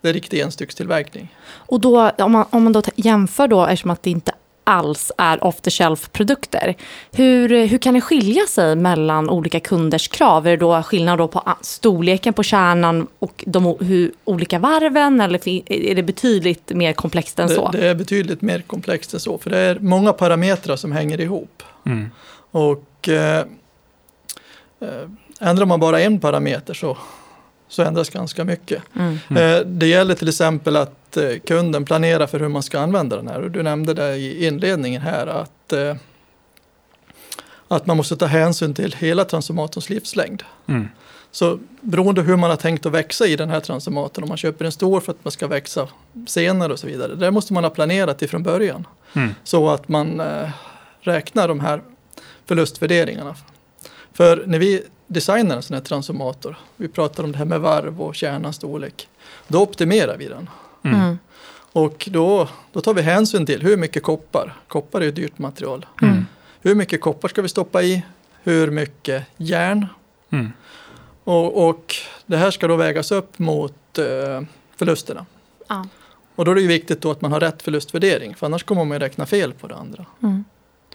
det 0.00 0.08
är 0.08 0.12
riktig 0.12 0.40
enstyckstillverkning. 0.40 1.36
Och 1.46 1.80
då, 1.80 2.10
om 2.18 2.32
man, 2.32 2.44
om 2.50 2.64
man 2.64 2.72
då 2.72 2.82
jämför 2.96 3.48
då, 3.48 3.66
eftersom 3.66 3.90
att 3.90 4.02
det 4.02 4.10
inte 4.10 4.32
alls 4.64 5.12
är 5.18 5.44
off 5.44 5.60
the 5.60 5.70
shelf-produkter. 5.70 6.74
Hur, 7.12 7.66
hur 7.66 7.78
kan 7.78 7.94
det 7.94 8.00
skilja 8.00 8.46
sig 8.46 8.76
mellan 8.76 9.30
olika 9.30 9.60
kunders 9.60 10.08
krav? 10.08 10.46
Är 10.46 10.50
det 10.50 10.56
då 10.56 10.82
skillnad 10.82 11.18
då 11.18 11.28
på 11.28 11.42
storleken 11.60 12.34
på 12.34 12.42
kärnan 12.42 13.06
och 13.18 13.44
de 13.46 13.76
hur, 13.80 14.12
olika 14.24 14.58
varven? 14.58 15.20
Eller 15.20 15.48
är 15.72 15.94
det 15.94 16.02
betydligt 16.02 16.70
mer 16.70 16.92
komplext 16.92 17.38
än 17.38 17.48
så? 17.48 17.70
Det, 17.70 17.78
det 17.78 17.88
är 17.88 17.94
betydligt 17.94 18.42
mer 18.42 18.60
komplext 18.60 19.14
än 19.14 19.20
så 19.20 19.38
för 19.38 19.50
det 19.50 19.58
är 19.58 19.78
många 19.78 20.12
parametrar 20.12 20.76
som 20.76 20.92
hänger 20.92 21.20
ihop. 21.20 21.62
Mm. 21.86 22.10
Och 22.50 23.08
eh, 23.08 23.38
eh, 24.80 25.08
ändrar 25.40 25.66
man 25.66 25.80
bara 25.80 26.00
en 26.00 26.20
parameter 26.20 26.74
så, 26.74 26.96
så 27.68 27.82
ändras 27.82 28.10
ganska 28.10 28.44
mycket. 28.44 28.82
Mm. 28.96 29.18
Mm. 29.28 29.56
Eh, 29.56 29.66
det 29.66 29.86
gäller 29.86 30.14
till 30.14 30.28
exempel 30.28 30.76
att 30.76 31.16
eh, 31.16 31.38
kunden 31.46 31.84
planerar 31.84 32.26
för 32.26 32.40
hur 32.40 32.48
man 32.48 32.62
ska 32.62 32.80
använda 32.80 33.16
den 33.16 33.28
här. 33.28 33.42
Och 33.42 33.50
du 33.50 33.62
nämnde 33.62 33.94
det 33.94 34.16
i 34.16 34.46
inledningen 34.46 35.02
här 35.02 35.26
att, 35.26 35.72
eh, 35.72 35.96
att 37.68 37.86
man 37.86 37.96
måste 37.96 38.16
ta 38.16 38.26
hänsyn 38.26 38.74
till 38.74 38.92
hela 38.98 39.24
transformatorns 39.24 39.90
livslängd. 39.90 40.42
Mm. 40.66 40.88
Så 41.30 41.58
beroende 41.80 42.22
hur 42.22 42.36
man 42.36 42.50
har 42.50 42.56
tänkt 42.56 42.86
att 42.86 42.92
växa 42.92 43.26
i 43.26 43.36
den 43.36 43.50
här 43.50 43.60
transformatorn, 43.60 44.22
om 44.22 44.28
man 44.28 44.38
köper 44.38 44.64
en 44.64 44.72
stor 44.72 45.00
för 45.00 45.12
att 45.12 45.24
man 45.24 45.32
ska 45.32 45.46
växa 45.46 45.88
senare 46.26 46.72
och 46.72 46.78
så 46.78 46.86
vidare. 46.86 47.14
Det 47.14 47.30
måste 47.30 47.52
man 47.52 47.64
ha 47.64 47.70
planerat 47.70 48.22
ifrån 48.22 48.42
början. 48.42 48.86
Mm. 49.12 49.34
Så 49.44 49.70
att 49.70 49.88
man 49.88 50.20
eh, 50.20 50.50
räknar 51.00 51.48
de 51.48 51.60
här 51.60 51.82
förlustvärderingarna. 52.46 53.36
För 54.12 54.44
när 54.46 54.58
vi 54.58 54.82
designar 55.06 55.56
en 55.56 55.62
sån 55.62 55.74
här 55.74 55.82
transformator, 55.82 56.56
vi 56.76 56.88
pratar 56.88 57.24
om 57.24 57.32
det 57.32 57.38
här 57.38 57.44
med 57.44 57.60
varv 57.60 58.02
och 58.02 58.14
kärnans 58.14 58.56
storlek, 58.56 59.08
då 59.48 59.62
optimerar 59.62 60.16
vi 60.16 60.28
den. 60.28 60.50
Mm. 60.84 61.00
Mm. 61.00 61.18
Och 61.72 62.08
då, 62.12 62.48
då 62.72 62.80
tar 62.80 62.94
vi 62.94 63.02
hänsyn 63.02 63.46
till 63.46 63.62
hur 63.62 63.76
mycket 63.76 64.02
koppar, 64.02 64.56
koppar 64.68 65.00
är 65.00 65.02
ju 65.04 65.08
ett 65.08 65.14
dyrt 65.14 65.38
material, 65.38 65.86
Mm. 66.02 66.26
hur 66.62 66.74
mycket 66.74 67.00
koppar 67.00 67.28
ska 67.28 67.42
vi 67.42 67.48
stoppa 67.48 67.82
i, 67.82 68.02
hur 68.42 68.70
mycket 68.70 69.24
järn 69.36 69.86
Mm. 70.30 70.52
och, 71.24 71.68
och 71.68 71.94
det 72.26 72.36
här 72.36 72.50
ska 72.50 72.68
då 72.68 72.76
vägas 72.76 73.12
upp 73.12 73.38
mot 73.38 73.98
eh, 73.98 74.40
förlusterna. 74.76 75.26
Ja. 75.68 75.86
Och 76.34 76.44
då 76.44 76.50
är 76.50 76.54
det 76.54 76.60
ju 76.60 76.66
viktigt 76.68 77.00
då 77.00 77.10
att 77.10 77.20
man 77.20 77.32
har 77.32 77.40
rätt 77.40 77.62
förlustvärdering, 77.62 78.34
för 78.34 78.46
annars 78.46 78.62
kommer 78.64 78.84
man 78.84 78.94
ju 78.94 78.98
räkna 78.98 79.26
fel 79.26 79.52
på 79.52 79.66
det 79.68 79.74
andra. 79.76 80.06
Mm. 80.22 80.44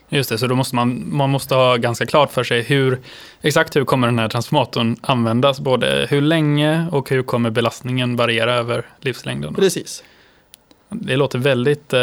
Just 0.10 0.30
det, 0.30 0.38
så 0.38 0.48
då 0.48 0.56
måste 0.56 0.75
man, 0.75 1.16
man 1.16 1.30
måste 1.30 1.56
ha 1.56 1.75
ganska 1.75 2.06
klart 2.06 2.32
för 2.32 2.44
sig 2.44 2.62
hur, 2.62 3.00
exakt 3.42 3.75
hur 3.75 3.86
kommer 3.86 4.08
den 4.08 4.20
här 4.20 4.30
transformatorn 4.30 4.98
användas, 5.01 5.60
både 5.60 6.08
hur 6.10 6.22
länge 6.22 6.88
och 6.92 7.10
hur 7.10 7.24
kommer 7.24 7.50
belastningen 7.50 8.16
variera 8.16 8.56
över 8.56 8.86
livslängden. 9.01 9.54
Precis. 9.54 10.04
Det 10.89 11.16
låter 11.16 11.39
väldigt 11.39 11.94
eh, 11.94 12.00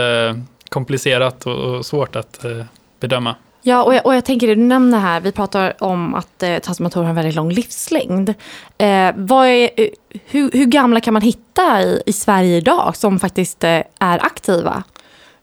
komplicerat 0.69 1.47
och, 1.47 1.57
och 1.57 1.87
svårt 1.87 2.17
att 2.17 2.45
eh, 2.45 2.65
bedöma. 3.01 3.35
Ja, 3.63 3.83
och 3.83 3.95
jag, 3.95 4.07
och 4.07 4.15
jag 4.15 4.25
tänker 4.25 4.47
det 4.47 4.55
du 4.55 4.63
nämner 4.63 4.99
här, 4.99 5.21
vi 5.21 5.33
pratar 5.33 5.83
om 5.83 6.15
att 6.15 6.43
eh, 6.43 6.59
transformatorer 6.59 7.05
har 7.05 7.11
en 7.11 7.17
väldigt 7.17 7.35
lång 7.35 7.51
livslängd. 7.51 8.35
Eh, 8.79 9.11
vad 9.17 9.47
är, 9.47 9.71
eh, 9.77 9.89
hur, 10.27 10.51
hur 10.53 10.67
gamla 10.67 11.01
kan 11.01 11.13
man 11.13 11.23
hitta 11.23 11.83
i, 11.83 12.03
i 12.07 12.13
Sverige 12.13 12.57
idag 12.57 12.97
som 12.97 13.21
faktiskt 13.21 13.65
eh, 13.65 13.83
är 13.99 14.25
aktiva? 14.25 14.83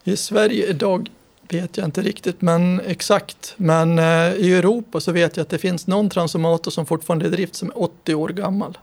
I 0.04 0.18
Sverige 0.18 0.66
idag 0.66 1.10
vet 1.54 1.78
jag 1.78 1.88
inte 1.88 2.02
riktigt 2.02 2.42
men 2.42 2.82
exakt. 2.88 3.54
Men 3.58 4.00
eh, 4.00 4.34
i 4.34 4.54
Europa 4.54 5.00
så 5.00 5.12
vet 5.12 5.38
jag 5.38 5.42
att 5.42 5.50
det 5.50 5.58
finns 5.58 5.88
någon 5.88 6.10
transformator 6.10 6.72
som 6.72 6.86
fortfarande 6.86 7.26
är 7.26 7.28
i 7.28 7.32
drift 7.32 7.56
som 7.56 7.68
är 7.68 7.84
80 7.84 8.16
år 8.16 8.30
gammal. 8.30 8.78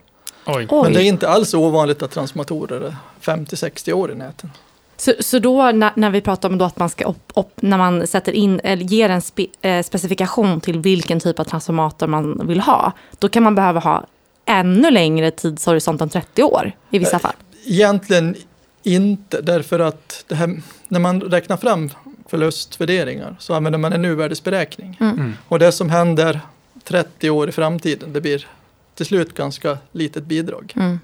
Oj. 0.45 0.67
Oj, 0.69 0.83
Men 0.83 0.93
det 0.93 1.03
är 1.03 1.05
inte 1.05 1.29
alls 1.29 1.53
ovanligt 1.53 2.03
att 2.03 2.11
transformatorer 2.11 2.81
är 2.81 2.95
50-60 3.21 3.93
år 3.93 4.11
i 4.11 4.15
näten. 4.15 4.49
Så, 4.97 5.13
så 5.19 5.39
då 5.39 5.71
när, 5.71 5.91
när 5.95 6.09
vi 6.09 6.21
pratar 6.21 6.49
om 6.49 6.57
då 6.57 6.65
att 6.65 6.79
man 6.79 6.89
ska 6.89 7.05
upp, 7.05 7.31
upp, 7.35 7.61
när 7.61 7.77
man 7.77 8.07
sätter 8.07 8.31
in 8.31 8.59
eller 8.63 8.83
ger 8.83 9.09
en 9.09 9.21
spe, 9.21 9.45
eh, 9.61 9.83
specifikation 9.83 10.61
till 10.61 10.79
vilken 10.79 11.19
typ 11.19 11.39
av 11.39 11.43
transformator 11.43 12.07
man 12.07 12.47
vill 12.47 12.59
ha, 12.59 12.91
då 13.19 13.29
kan 13.29 13.43
man 13.43 13.55
behöva 13.55 13.79
ha 13.79 14.05
ännu 14.45 14.91
längre 14.91 15.31
tidshorisont 15.31 16.01
än 16.01 16.09
30 16.09 16.43
år 16.43 16.71
i 16.91 16.99
vissa 16.99 17.19
fall? 17.19 17.33
Egentligen 17.65 18.35
inte, 18.83 19.41
därför 19.41 19.79
att 19.79 20.23
det 20.27 20.35
här, 20.35 20.61
när 20.87 20.99
man 20.99 21.21
räknar 21.21 21.57
fram 21.57 21.89
förlustvärderingar 22.31 23.35
så 23.39 23.53
använder 23.53 23.79
man 23.79 23.93
en 23.93 24.01
nuvärdesberäkning. 24.01 24.97
Mm. 24.99 25.33
Och 25.47 25.59
det 25.59 25.71
som 25.71 25.89
händer 25.89 26.39
30 26.83 27.29
år 27.29 27.49
i 27.49 27.51
framtiden, 27.51 28.13
det 28.13 28.21
blir 28.21 28.47
till 28.95 29.05
slut 29.05 29.33
ganska 29.33 29.77
litet 29.91 30.23
bidrag. 30.25 30.73
Mm. 30.75 30.99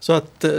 Så 0.00 0.12
att 0.12 0.44
eh, 0.44 0.50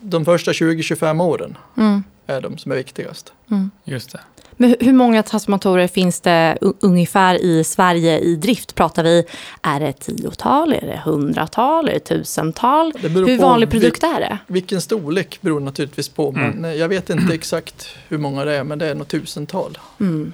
de 0.00 0.24
första 0.24 0.52
20-25 0.52 1.22
åren 1.22 1.56
Mm. 1.76 2.02
är 2.26 2.40
de 2.40 2.58
som 2.58 2.72
är 2.72 2.76
viktigast. 2.76 3.32
Mm. 3.50 3.70
Just 3.84 4.12
det. 4.12 4.20
Men 4.60 4.76
hur- 4.80 4.92
många 4.92 5.22
transformatorer 5.22 5.88
finns 5.88 6.20
det 6.20 6.58
ungefär 6.80 7.34
i 7.34 7.64
Sverige 7.64 8.18
i 8.18 8.36
drift? 8.36 8.74
Pratar 8.74 9.04
vi, 9.04 9.24
är 9.62 9.80
det 9.80 9.92
tiotal, 9.92 10.72
är 10.72 10.80
det 10.80 11.00
hundratal, 11.04 11.88
är 11.88 11.92
det 11.92 11.98
tusental? 12.00 12.92
Det 13.02 13.08
Hur 13.08 13.38
vanlig 13.38 13.68
vil- 13.68 13.80
produkt 13.80 14.02
är 14.02 14.20
det? 14.20 14.38
Vilken 14.46 14.80
storlek 14.80 15.38
beror 15.40 15.60
naturligtvis 15.60 16.08
på, 16.08 16.28
Mm. 16.28 16.50
men 16.50 16.78
jag 16.78 16.88
vet 16.88 17.10
inte 17.10 17.34
exakt 17.34 17.88
hur 18.08 18.18
många 18.18 18.44
det 18.44 18.56
är, 18.56 18.64
men 18.64 18.78
det 18.78 18.86
är 18.86 18.94
nog 18.94 19.08
tusental. 19.08 19.78
Mm. 20.00 20.32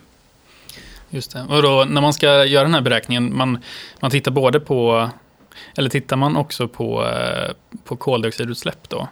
Just 1.11 1.33
det. 1.33 1.43
Och 1.49 1.63
då 1.63 1.85
när 1.89 2.01
man 2.01 2.13
ska 2.13 2.45
göra 2.45 2.65
den 2.65 2.75
här 2.75 2.81
beräkningen, 2.81 3.37
man, 3.37 3.59
man 4.01 4.11
tittar 4.11 4.31
både 4.31 4.61
på, 4.61 5.11
eller 5.77 5.91
tittar 5.91 6.17
man 6.17 6.37
också 6.37 6.69
på, 6.69 7.05
eh, 7.07 7.53
på 7.85 7.97
koldioxidutsläpp 7.97 8.89
då? 8.89 9.09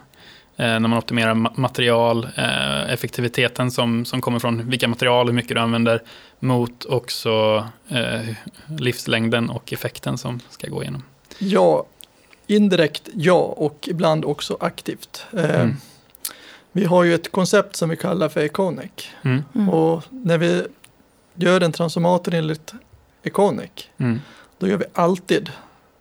Eh, 0.57 0.65
när 0.65 0.79
man 0.79 0.93
optimerar 0.97 1.33
ma- 1.33 1.51
material, 1.59 2.27
eh, 2.35 2.93
effektiviteten 2.93 3.71
som, 3.71 4.05
som 4.05 4.21
kommer 4.21 4.39
från 4.39 4.69
vilka 4.69 4.87
material, 4.87 5.27
hur 5.27 5.33
mycket 5.33 5.55
du 5.55 5.61
använder, 5.61 6.01
mot 6.39 6.85
också 6.85 7.65
eh, 7.89 8.35
livslängden 8.79 9.49
och 9.49 9.73
effekten 9.73 10.17
som 10.17 10.39
ska 10.49 10.67
gå 10.67 10.81
igenom. 10.83 11.03
Ja, 11.39 11.85
indirekt 12.47 13.09
ja 13.13 13.39
och 13.57 13.87
ibland 13.91 14.25
också 14.25 14.57
aktivt. 14.59 15.25
Eh, 15.33 15.43
Mm. 15.61 15.75
Vi 16.75 16.85
har 16.85 17.03
ju 17.03 17.13
ett 17.15 17.31
koncept 17.31 17.75
som 17.75 17.89
vi 17.89 17.95
kallar 17.97 18.29
för 18.29 18.41
Econic. 18.41 18.91
Mm. 19.21 19.43
Mm. 19.55 19.69
Och 19.69 20.03
när 20.09 20.37
vi 20.37 20.63
gör 21.35 21.61
en 21.61 21.71
transformator 21.71 22.33
enligt 22.33 22.73
Econic, 23.23 23.71
Mm. 23.97 24.21
då 24.57 24.67
gör 24.67 24.77
vi 24.77 24.85
alltid 24.93 25.51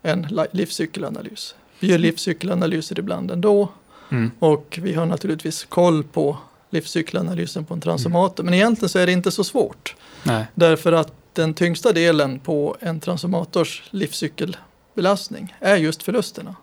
en 0.02 0.22
li- 0.30 0.46
livscykelanalys. 0.52 1.54
Vi 1.78 1.88
gör 1.88 1.98
livscykelanalyser 1.98 2.98
ibland 2.98 3.30
ändå 3.30 3.68
Mm. 4.12 4.30
och 4.38 4.78
vi 4.82 4.94
har 4.94 5.06
naturligtvis 5.06 5.64
koll 5.68 6.02
på 6.04 6.36
livscykelanalysen 6.70 7.64
på 7.64 7.74
en 7.74 7.80
transformator. 7.80 8.44
Men 8.44 8.54
egentligen 8.54 8.88
så 8.88 8.98
är 8.98 9.06
det 9.06 9.12
inte 9.12 9.30
så 9.30 9.44
svårt. 9.44 9.94
Nej. 10.22 10.44
Därför 10.54 10.92
att 10.92 11.12
den 11.32 11.54
tyngsta 11.54 11.92
delen 11.92 12.38
på 12.38 12.76
en 12.80 13.00
transformators 13.00 13.82
livscykelbelastning 13.90 15.54
är 15.60 15.76
just 15.76 16.02
förlusterna. 16.02 16.54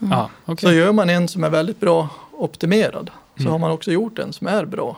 Mm. 0.00 0.12
Ja, 0.18 0.30
okej. 0.44 0.68
Så 0.68 0.74
gör 0.74 0.92
man 0.92 1.10
en 1.10 1.28
som 1.28 1.44
är 1.44 1.50
väldigt 1.50 1.80
bra 1.80 2.08
optimerad 2.32 3.10
så 3.36 3.40
Mm. 3.42 3.52
har 3.52 3.58
man 3.58 3.70
också 3.70 3.92
gjort 3.92 4.18
en 4.18 4.32
som 4.32 4.46
är 4.46 4.64
bra 4.64 4.96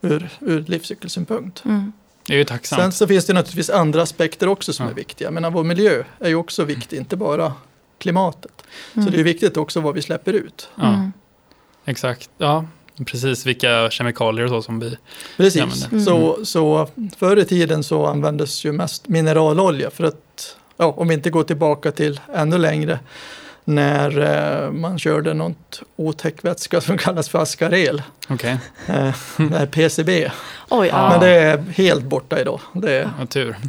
ur, 0.00 0.28
ur 0.40 0.60
livscykelsynpunkt. 0.68 1.64
Mm. 1.64 1.92
Det 2.26 2.32
är 2.34 2.38
ju 2.38 2.44
tacksamt. 2.44 2.82
Sen 2.82 2.92
så 2.92 3.06
finns 3.06 3.26
det 3.26 3.32
naturligtvis 3.32 3.70
andra 3.70 4.02
aspekter 4.02 4.48
också 4.48 4.72
som 4.72 4.86
Ja. 4.86 4.90
är 4.92 4.94
viktiga. 4.96 5.30
Men 5.30 5.52
vår 5.52 5.64
miljö 5.64 6.02
är 6.18 6.28
ju 6.28 6.34
också 6.34 6.64
viktig, 6.64 6.96
inte 6.96 7.16
bara 7.16 7.52
klimatet. 8.00 8.52
Så 8.94 9.00
det 9.00 9.20
är 9.20 9.24
viktigt 9.24 9.56
också 9.56 9.80
vad 9.80 9.94
vi 9.94 10.02
släpper 10.02 10.32
ut. 10.32 10.68
ja, 10.76 10.88
Mm. 10.88 11.12
exakt. 11.84 12.30
Ja, 12.38 12.64
precis 13.06 13.46
vilka 13.46 13.90
kemikalier 13.90 14.44
och 14.44 14.50
så 14.50 14.62
som 14.62 14.80
vi... 14.80 14.96
Precis. 15.36 15.86
Men 15.90 15.98
det- 15.98 16.04
Så, 16.04 16.44
så 16.44 16.88
förr 17.18 17.36
i 17.36 17.44
tiden 17.44 17.84
så 17.84 18.06
användes 18.06 18.64
ju 18.64 18.72
mest 18.72 19.08
mineralolja 19.08 19.90
för 19.90 20.04
att, 20.04 20.56
ja, 20.76 20.84
om 20.96 21.08
vi 21.08 21.14
inte 21.14 21.30
går 21.30 21.42
tillbaka 21.42 21.92
till 21.92 22.20
ännu 22.34 22.58
längre, 22.58 22.98
när 23.64 24.18
eh, 24.64 24.70
man 24.72 24.98
körde 24.98 25.34
något 25.34 25.82
otäck 25.96 26.44
vätska 26.44 26.80
som 26.80 26.98
kallas 26.98 27.28
för 27.28 27.38
askarel, 27.42 28.02
Okej, 28.28 28.58
eh, 28.86 29.14
det 29.36 29.66
PCB. 29.72 30.30
Oj, 30.70 30.88
ja. 30.88 31.08
Men 31.10 31.20
det 31.20 31.28
är 31.28 31.58
helt 31.58 32.04
borta 32.04 32.40
idag. 32.40 32.60
Det, 32.72 33.10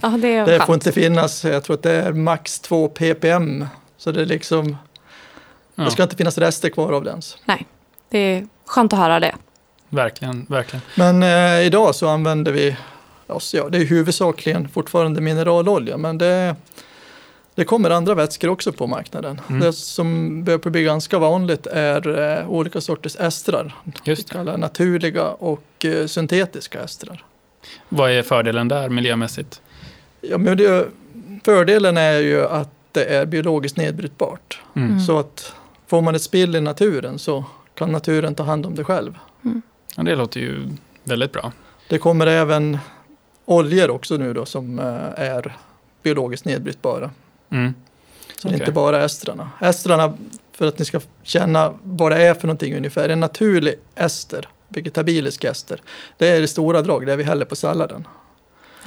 ja, 0.01 0.07
det 0.21 0.35
är 0.35 0.45
det 0.45 0.65
får 0.65 0.75
inte 0.75 0.91
finnas, 0.91 1.43
jag 1.45 1.63
tror 1.63 1.73
att 1.73 1.83
det 1.83 1.91
är 1.91 2.13
max 2.13 2.59
2 2.59 2.87
ppm. 2.87 3.65
Så 4.01 4.11
det 4.11 4.21
är 4.21 4.25
liksom, 4.25 4.77
Ja, 5.75 5.83
det 5.83 5.91
ska 5.91 6.03
inte 6.03 6.15
finnas 6.15 6.37
rester 6.37 6.69
kvar 6.69 6.91
av 6.91 7.03
det 7.03 7.09
ens. 7.09 7.37
Det 8.09 8.17
är 8.17 8.47
skönt 8.65 8.93
att 8.93 8.99
höra 8.99 9.19
det. 9.19 9.35
verkligen, 9.89 10.45
verkligen. 10.49 10.81
Men 10.95 11.23
eh, 11.23 11.65
idag 11.65 11.95
så 11.95 12.07
använder 12.07 12.51
vi, 12.51 12.77
alltså, 13.27 13.57
ja, 13.57 13.69
det 13.69 13.77
är 13.77 13.85
huvudsakligen 13.85 14.69
fortfarande 14.69 15.21
mineralolja, 15.21 15.97
men 15.97 16.17
det, 16.17 16.55
det 17.55 17.65
kommer 17.65 17.89
andra 17.89 18.15
vätskor 18.15 18.49
också 18.49 18.71
på 18.71 18.87
marknaden. 18.87 19.41
Mm. 19.49 19.61
Det 19.61 19.73
som 19.73 20.43
börjar 20.43 20.69
bli 20.69 20.83
ganska 20.83 21.19
vanligt 21.19 21.67
är 21.67 22.19
eh, 22.39 22.49
olika 22.49 22.81
sorters 22.81 23.15
estrar. 23.15 23.75
Just 24.03 24.27
det. 24.27 24.33
kallar 24.33 24.57
naturliga 24.57 25.27
och 25.27 25.85
eh, 25.85 26.05
syntetiska 26.05 26.81
estrar. 26.83 27.23
Vad 27.89 28.11
är 28.11 28.23
fördelen 28.23 28.67
där 28.67 28.89
miljömässigt? 28.89 29.61
Ja, 30.21 30.37
men 30.37 30.57
det, 30.57 30.87
fördelen 31.45 31.97
är 31.97 32.19
ju 32.19 32.45
att 32.45 32.69
det 32.91 33.05
är 33.05 33.25
biologiskt 33.25 33.77
nedbrytbart. 33.77 34.61
Mm. 34.75 34.89
Mm. 34.89 34.99
Så 34.99 35.19
att 35.19 35.53
får 35.87 36.01
man 36.01 36.15
ett 36.15 36.21
spill 36.21 36.55
i 36.55 36.61
naturen 36.61 37.19
så 37.19 37.45
kan 37.75 37.91
naturen 37.91 38.35
ta 38.35 38.43
hand 38.43 38.65
om 38.65 38.75
det 38.75 38.83
själv. 38.83 39.17
Ja, 39.95 40.03
det 40.03 40.15
låter 40.15 40.39
ju 40.39 40.69
väldigt 41.03 41.31
bra. 41.31 41.51
Det 41.89 41.97
kommer 41.97 42.27
även 42.27 42.77
oljor 43.45 43.89
också 43.89 44.17
nu 44.17 44.33
då 44.33 44.45
som 44.45 44.79
eh, 44.79 45.25
är 45.25 45.57
biologiskt 46.03 46.45
nedbrytbara. 46.45 47.11
Mm. 47.49 47.73
Så 48.37 48.47
det 48.47 48.53
är 48.53 48.59
inte 48.59 48.71
bara 48.71 49.03
estrarna. 49.03 49.49
Estrarna, 49.61 50.13
för 50.51 50.67
att 50.67 50.79
ni 50.79 50.85
ska 50.85 50.99
känna 51.23 51.73
vad 51.83 52.11
det 52.11 52.23
är 52.23 52.33
för 52.33 52.47
någonting 52.47 52.75
ungefär, 52.77 53.09
en 53.09 53.19
naturlig 53.19 53.75
ester, 53.95 54.47
vegetabilisk 54.67 55.43
ester, 55.43 55.81
det 56.17 56.27
är 56.27 56.41
i 56.41 56.47
stora 56.47 56.81
drag 56.81 57.05
det 57.05 57.15
vi 57.15 57.23
häller 57.23 57.45
på 57.45 57.55
salladen. 57.55 58.07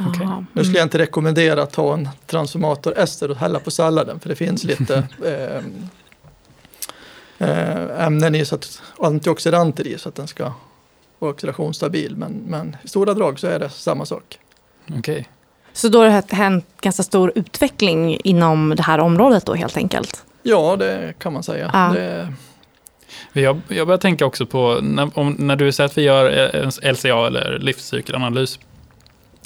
Okej. 0.01 0.21
Jaha. 0.23 0.45
Nu 0.53 0.65
skulle 0.65 0.79
jag 0.79 0.87
inte 0.87 0.99
rekommendera 0.99 1.63
att 1.63 1.73
ta 1.73 1.95
en 1.95 2.09
transformator-ester 2.27 3.31
och 3.31 3.37
hälla 3.37 3.59
på 3.59 3.71
salladen, 3.71 4.21
för 4.21 4.29
det 4.29 4.37
finns 4.37 4.65
lite 4.65 5.09
eh, 5.25 5.63
eh, 7.49 8.07
ämnen 8.07 8.35
i, 8.35 8.45
så 8.45 8.55
att, 8.55 8.83
antioxidanter 8.99 9.87
i, 9.87 9.99
så 9.99 10.09
att 10.09 10.15
den 10.15 10.27
ska 10.27 10.53
vara 11.19 11.31
oxidationsstabil. 11.31 12.17
Men, 12.17 12.33
men 12.33 12.77
i 12.83 12.89
stora 12.89 13.15
drag 13.15 13.39
så 13.39 13.47
är 13.47 13.59
det 13.59 13.71
samma 13.71 14.07
sak. 14.07 14.39
Okej. 14.99 15.29
Så 15.73 15.89
då 15.89 15.99
har 15.99 16.23
det 16.29 16.35
hänt 16.35 16.67
ganska 16.81 17.03
stor 17.03 17.33
utveckling 17.35 18.21
inom 18.25 18.75
det 18.77 18.83
här 18.83 18.99
området 18.99 19.47
då 19.47 19.55
helt 19.55 19.77
enkelt? 19.77 20.25
Ja, 20.43 20.77
det 20.77 21.15
kan 21.19 21.33
man 21.33 21.43
säga. 21.43 21.71
Ja. 21.73 21.93
Det, 21.95 22.33
Jag, 23.33 23.61
jag 23.69 23.87
börjar 23.87 23.99
tänka 23.99 24.27
också 24.27 24.47
på, 24.47 24.79
när, 24.83 25.19
om, 25.19 25.37
när 25.39 25.57
du 25.57 25.73
säger 25.73 25.87
att 25.91 25.99
vi 25.99 26.03
gör 26.03 26.31
en 26.31 26.93
LCA 26.95 27.27
eller 27.27 27.59
livscykelanalys, 27.59 28.59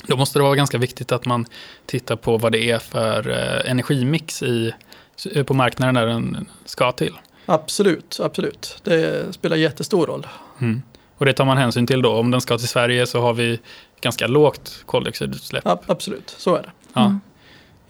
då 0.06 0.16
måste 0.16 0.38
det 0.38 0.42
vara 0.42 0.54
ganska 0.54 0.78
viktigt 0.78 1.12
att 1.12 1.24
man 1.26 1.46
tittar 1.86 2.16
på 2.16 2.38
vad 2.38 2.52
det 2.52 2.70
är 2.70 2.78
för 2.78 3.30
eh, 3.30 3.70
energimix 3.70 4.42
i, 4.42 4.72
på 5.46 5.54
marknaden 5.54 5.94
när 5.94 6.06
den 6.06 6.46
ska 6.64 6.92
till. 6.92 7.14
absolut, 7.46 8.20
absolut. 8.22 8.80
Det 8.84 9.34
spelar 9.34 9.56
jättestor 9.56 10.06
roll. 10.06 10.26
Mm. 10.60 10.82
Och 11.16 11.26
det 11.26 11.32
tar 11.32 11.44
man 11.44 11.56
hänsyn 11.58 11.86
till 11.86 12.02
då. 12.02 12.12
Om 12.12 12.30
den 12.30 12.40
ska 12.40 12.58
till 12.58 12.68
Sverige 12.68 13.06
så 13.06 13.20
har 13.20 13.34
vi 13.34 13.58
ganska 14.00 14.26
lågt 14.26 14.82
koldioxidutsläpp. 14.86 15.62
Ja, 15.66 15.80
absolut, 15.86 16.34
så 16.38 16.56
är 16.56 16.62
det. 16.62 16.70
Ja. 16.92 17.18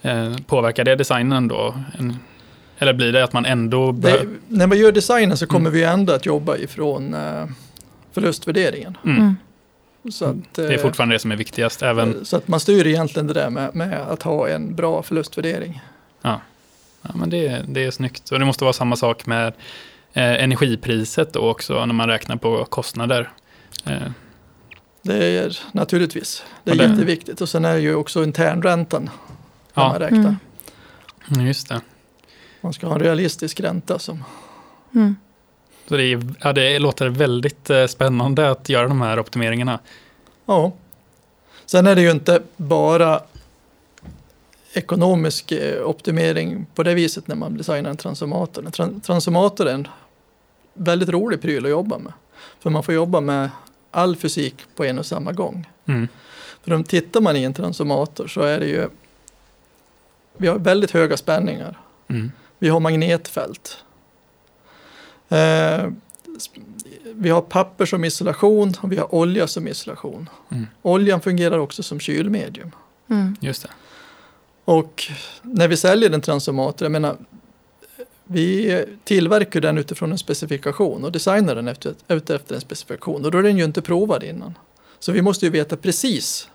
Eh, 0.02 0.36
påverkar 0.46 0.84
det 0.84 0.96
designen 0.96 1.48
då? 1.48 1.74
Eller 2.78 2.92
blir 2.92 3.12
det 3.12 3.24
att 3.24 3.32
man 3.32 3.44
ändå 3.46 3.92
det 3.92 4.26
när 4.48 4.66
vi 4.66 4.76
gör 4.76 4.92
designen 4.92 5.36
så 5.36 5.46
kommer 5.46 5.70
Mm. 5.70 5.72
vi 5.72 5.84
ändå 5.84 6.12
att 6.12 6.26
jobba 6.26 6.56
ifrån 6.56 7.14
eh, 7.14 7.46
förlustvärderingen. 8.12 8.96
Mm. 9.04 9.36
Mm. 10.08 10.12
Så 10.12 10.24
att, 10.24 10.54
Det 10.54 10.66
är 10.66 10.72
eh, 10.72 10.78
fortfarande 10.78 11.14
det 11.14 11.18
som 11.18 11.32
är 11.32 11.36
viktigast. 11.36 11.82
Även, 11.82 12.24
Så 12.24 12.36
att 12.36 12.48
man 12.48 12.60
styr 12.60 12.86
egentligen 12.86 13.26
det 13.26 13.34
där 13.34 13.50
med, 13.50 13.74
med 13.74 14.00
att 14.00 14.22
ha 14.22 14.48
en 14.48 14.74
bra 14.74 15.02
förlustvärdering. 15.02 15.80
ja, 16.22 16.40
men 17.14 17.30
det, 17.30 17.64
det 17.68 17.84
är 17.84 17.90
snyggt. 17.90 18.30
Och 18.32 18.38
det 18.38 18.44
måste 18.44 18.64
vara 18.64 18.72
samma 18.72 18.96
sak 18.96 19.26
med 19.26 19.46
eh, 20.12 20.42
energipriset 20.44 21.32
då 21.32 21.50
också 21.50 21.86
när 21.86 21.94
man 21.94 22.08
räknar 22.08 22.36
på 22.36 22.64
kostnader. 22.64 23.30
Eh, 23.84 23.96
Det 25.02 25.24
är 25.24 25.58
naturligtvis, 25.72 26.42
det 26.64 26.70
är 26.70 26.74
Och 26.74 26.78
det- 26.78 26.84
jätteviktigt. 26.90 27.40
Och 27.40 27.48
sen 27.48 27.64
är 27.64 27.74
det 27.74 27.80
ju 27.80 27.94
också 27.94 28.24
internräntan 28.24 29.10
när 29.74 29.82
Ja. 29.82 29.88
man 29.88 29.98
räknar. 29.98 30.18
Mm. 30.18 30.36
Mm, 31.34 31.46
Just 31.46 31.68
det. 31.68 31.80
Man 32.60 32.72
ska 32.72 32.86
ha 32.86 32.94
en 32.94 33.00
realistisk 33.00 33.60
ränta 33.60 33.98
som 33.98 34.24
Mm. 34.94 35.16
Så 35.88 35.96
det, 35.96 36.04
är, 36.04 36.34
ja, 36.40 36.52
det 36.52 36.78
låter 36.78 37.08
väldigt 37.08 37.70
eh, 37.70 37.86
spännande 37.86 38.50
att 38.50 38.68
göra 38.68 38.88
de 38.88 39.00
här 39.00 39.18
optimeringarna. 39.18 39.78
Ja. 40.46 40.72
Sen 41.66 41.86
är 41.86 41.94
det 41.94 42.02
ju 42.02 42.10
inte 42.10 42.42
bara 42.56 43.20
ekonomisk 44.72 45.52
eh, 45.52 45.82
optimering 45.82 46.66
på 46.74 46.82
det 46.82 46.94
viset 46.94 47.28
när 47.28 47.36
man 47.36 47.56
designar 47.56 47.90
en 47.90 47.96
transformator. 47.96 48.66
En 48.66 48.72
tran- 48.72 49.00
transformator 49.00 49.68
är 49.68 49.74
en 49.74 49.88
väldigt 50.74 51.08
rolig 51.08 51.42
pryl 51.42 51.64
att 51.64 51.70
jobba 51.70 51.98
med. 51.98 52.12
För 52.60 52.70
man 52.70 52.82
får 52.82 52.94
jobba 52.94 53.20
med 53.20 53.50
all 53.90 54.16
fysik 54.16 54.54
på 54.76 54.84
en 54.84 54.98
och 54.98 55.06
samma 55.06 55.32
gång. 55.32 55.70
Mm. 55.86 56.08
För 56.62 56.72
om 56.72 56.84
tittar 56.84 57.20
man 57.20 57.36
i 57.36 57.42
en 57.42 57.54
transformator 57.54 58.26
så 58.26 58.40
är 58.40 58.60
det 58.60 58.66
ju 58.66 58.88
vi 60.36 60.48
har 60.48 60.58
väldigt 60.58 60.90
höga 60.90 61.16
spänningar. 61.16 61.78
Mm. 62.08 62.32
Vi 62.58 62.68
har 62.68 62.80
magnetfält. 62.80 63.84
Eh, 65.28 65.90
vi 67.14 67.30
har 67.30 67.40
papper 67.40 67.86
som 67.86 68.04
isolation 68.04 68.74
och 68.80 68.92
vi 68.92 68.96
har 68.96 69.14
olja 69.14 69.46
som 69.46 69.68
isolation. 69.68 70.28
Mm. 70.50 70.66
Oljan 70.82 71.20
fungerar 71.20 71.58
också 71.58 71.82
som 71.82 72.00
kylmedium. 72.00 72.70
Mm. 73.10 73.36
Just 73.40 73.62
det. 73.62 73.68
Och 74.64 75.04
när 75.42 75.68
vi 75.68 75.76
säljer 75.76 76.10
en 76.10 76.20
transformator, 76.20 76.84
jag 76.84 76.92
menar, 76.92 77.16
vi 78.24 78.84
tillverkar 79.04 79.60
den 79.60 79.78
utifrån 79.78 80.12
en 80.12 80.18
specifikation 80.18 81.04
och 81.04 81.12
designar 81.12 81.54
den 81.54 81.68
efter, 81.68 81.94
efter 82.08 82.54
en 82.54 82.60
specifikation. 82.60 83.24
Och 83.24 83.30
då 83.30 83.38
är 83.38 83.42
den 83.42 83.58
ju 83.58 83.64
inte 83.64 83.82
provad 83.82 84.22
innan. 84.22 84.54
Så 84.98 85.12
vi 85.12 85.22
måste 85.22 85.46
ju 85.46 85.50
veta 85.50 85.76
precis 85.76 86.48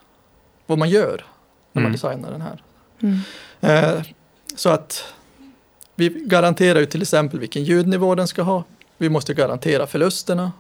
vad 0.65 0.77
man 0.77 0.89
gör 0.89 1.25
när 1.72 1.82
man 1.82 1.84
Mm. 1.84 1.92
designar 1.92 2.32
den 2.32 2.42
här. 2.42 2.63
Mm. 3.00 3.20
Eh, 3.62 4.01
så 4.56 4.70
att 4.70 5.03
vi 5.96 6.10
garanterar 6.10 6.80
ju 6.80 6.86
till 6.86 7.02
exempel 7.02 7.40
vilken 7.40 7.64
ljudnivå 7.64 8.16
den 8.16 8.28
ska 8.28 8.42
ha. 8.42 8.64
Vi 8.98 9.10
måste 9.10 9.34
garantera 9.34 9.88
förlusterna. 9.88 10.52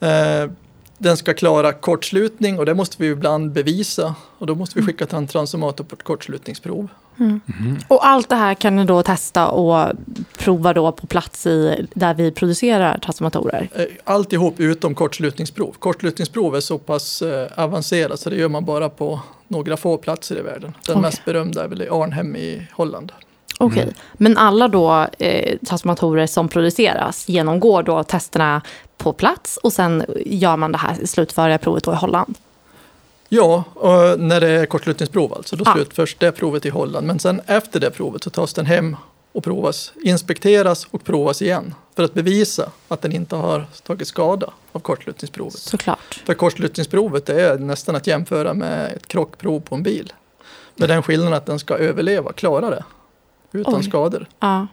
Eh, 0.00 0.50
den 0.98 1.16
ska 1.16 1.34
klara 1.34 1.72
kortslutning 1.72 2.58
och 2.58 2.66
det 2.66 2.74
måste 2.74 2.96
vi 2.98 3.08
ibland 3.08 3.52
bevisa. 3.52 4.14
Och 4.38 4.46
då 4.46 4.54
måste 4.54 4.78
vi 4.78 4.86
skicka 4.86 5.06
till 5.06 5.16
en 5.16 5.26
transformator 5.26 5.84
på 5.84 5.94
ett 5.94 6.02
kortslutningsprov. 6.02 6.88
Mhm. 7.16 7.78
Och 7.88 8.06
allt 8.06 8.28
det 8.28 8.36
här 8.36 8.54
kan 8.54 8.76
ni 8.76 8.84
då 8.84 9.02
testa 9.02 9.48
och 9.48 9.92
prova 10.38 10.72
då 10.72 10.92
på 10.92 11.06
plats 11.06 11.46
i, 11.46 11.86
där 11.94 12.14
vi 12.14 12.30
producerar 12.30 12.98
transformatorer? 12.98 13.68
Eh, 13.74 13.84
Alltihop 14.04 14.60
utom 14.60 14.94
kortslutningsprov. 14.94 15.76
Kortslutningsprov 15.78 16.56
är 16.56 16.60
så 16.60 16.78
pass 16.78 17.22
eh, 17.22 17.48
avancerat 17.56 18.20
så 18.20 18.30
det 18.30 18.36
gör 18.36 18.48
man 18.48 18.64
bara 18.64 18.88
på 18.88 19.20
några 19.48 19.76
få 19.76 19.96
platser 19.96 20.38
i 20.38 20.42
världen. 20.42 20.72
Den 20.86 20.96
Okej. 20.96 21.02
mest 21.02 21.24
berömda 21.24 21.64
är 21.64 21.68
väl 21.68 21.82
i 21.82 21.88
Arnhem 21.88 22.36
i 22.36 22.66
Holland. 22.72 23.12
Okej, 23.62 23.82
Mm. 23.82 23.94
men 24.12 24.38
alla 24.38 24.68
då 24.68 25.06
eh, 25.18 25.58
transformatorer 25.66 26.26
som 26.26 26.48
produceras 26.48 27.28
genomgår 27.28 27.82
då 27.82 28.02
testerna 28.04 28.62
på 28.96 29.12
plats 29.12 29.56
och 29.56 29.72
sen 29.72 30.04
gör 30.26 30.56
man 30.56 30.72
det 30.72 30.78
här 30.78 31.06
slutförliga 31.06 31.58
provet 31.58 31.84
då 31.84 31.92
i 31.92 31.96
Holland? 31.96 32.34
Ja, 33.28 33.64
när 34.18 34.40
det 34.40 34.48
är 34.48 34.66
kortslutningsprov 34.66 35.34
alltså. 35.34 35.56
Då 35.56 35.62
Ja. 35.66 35.72
slutförs 35.74 36.16
det 36.18 36.32
provet 36.32 36.66
i 36.66 36.68
Holland. 36.68 37.06
Men 37.06 37.18
sen 37.18 37.40
efter 37.46 37.80
det 37.80 37.90
provet 37.90 38.24
så 38.24 38.30
tas 38.30 38.54
den 38.54 38.66
hem 38.66 38.96
och 39.32 39.44
provas, 39.44 39.92
inspekteras 40.02 40.86
och 40.90 41.04
provas 41.04 41.42
igen. 41.42 41.74
För 41.96 42.02
att 42.02 42.14
bevisa 42.14 42.70
att 42.88 43.02
den 43.02 43.12
inte 43.12 43.36
har 43.36 43.66
tagit 43.82 44.08
skada 44.08 44.50
av 44.72 44.80
kortslutningsprovet. 44.80 45.58
Såklart. 45.58 46.22
För 46.26 46.34
kortslutningsprovet 46.34 47.28
är 47.28 47.58
nästan 47.58 47.96
att 47.96 48.06
jämföra 48.06 48.54
med 48.54 48.92
ett 48.92 49.06
krockprov 49.08 49.60
på 49.60 49.74
en 49.74 49.82
bil. 49.82 50.12
Med 50.76 50.88
den 50.88 51.02
skillnaden 51.02 51.34
att 51.34 51.46
den 51.46 51.58
ska 51.58 51.74
överleva, 51.76 52.32
klara 52.32 52.70
det. 52.70 52.84
Utan 53.52 53.74
Oj. 53.74 53.82
skador. 53.82 54.26
Ja. 54.40 54.66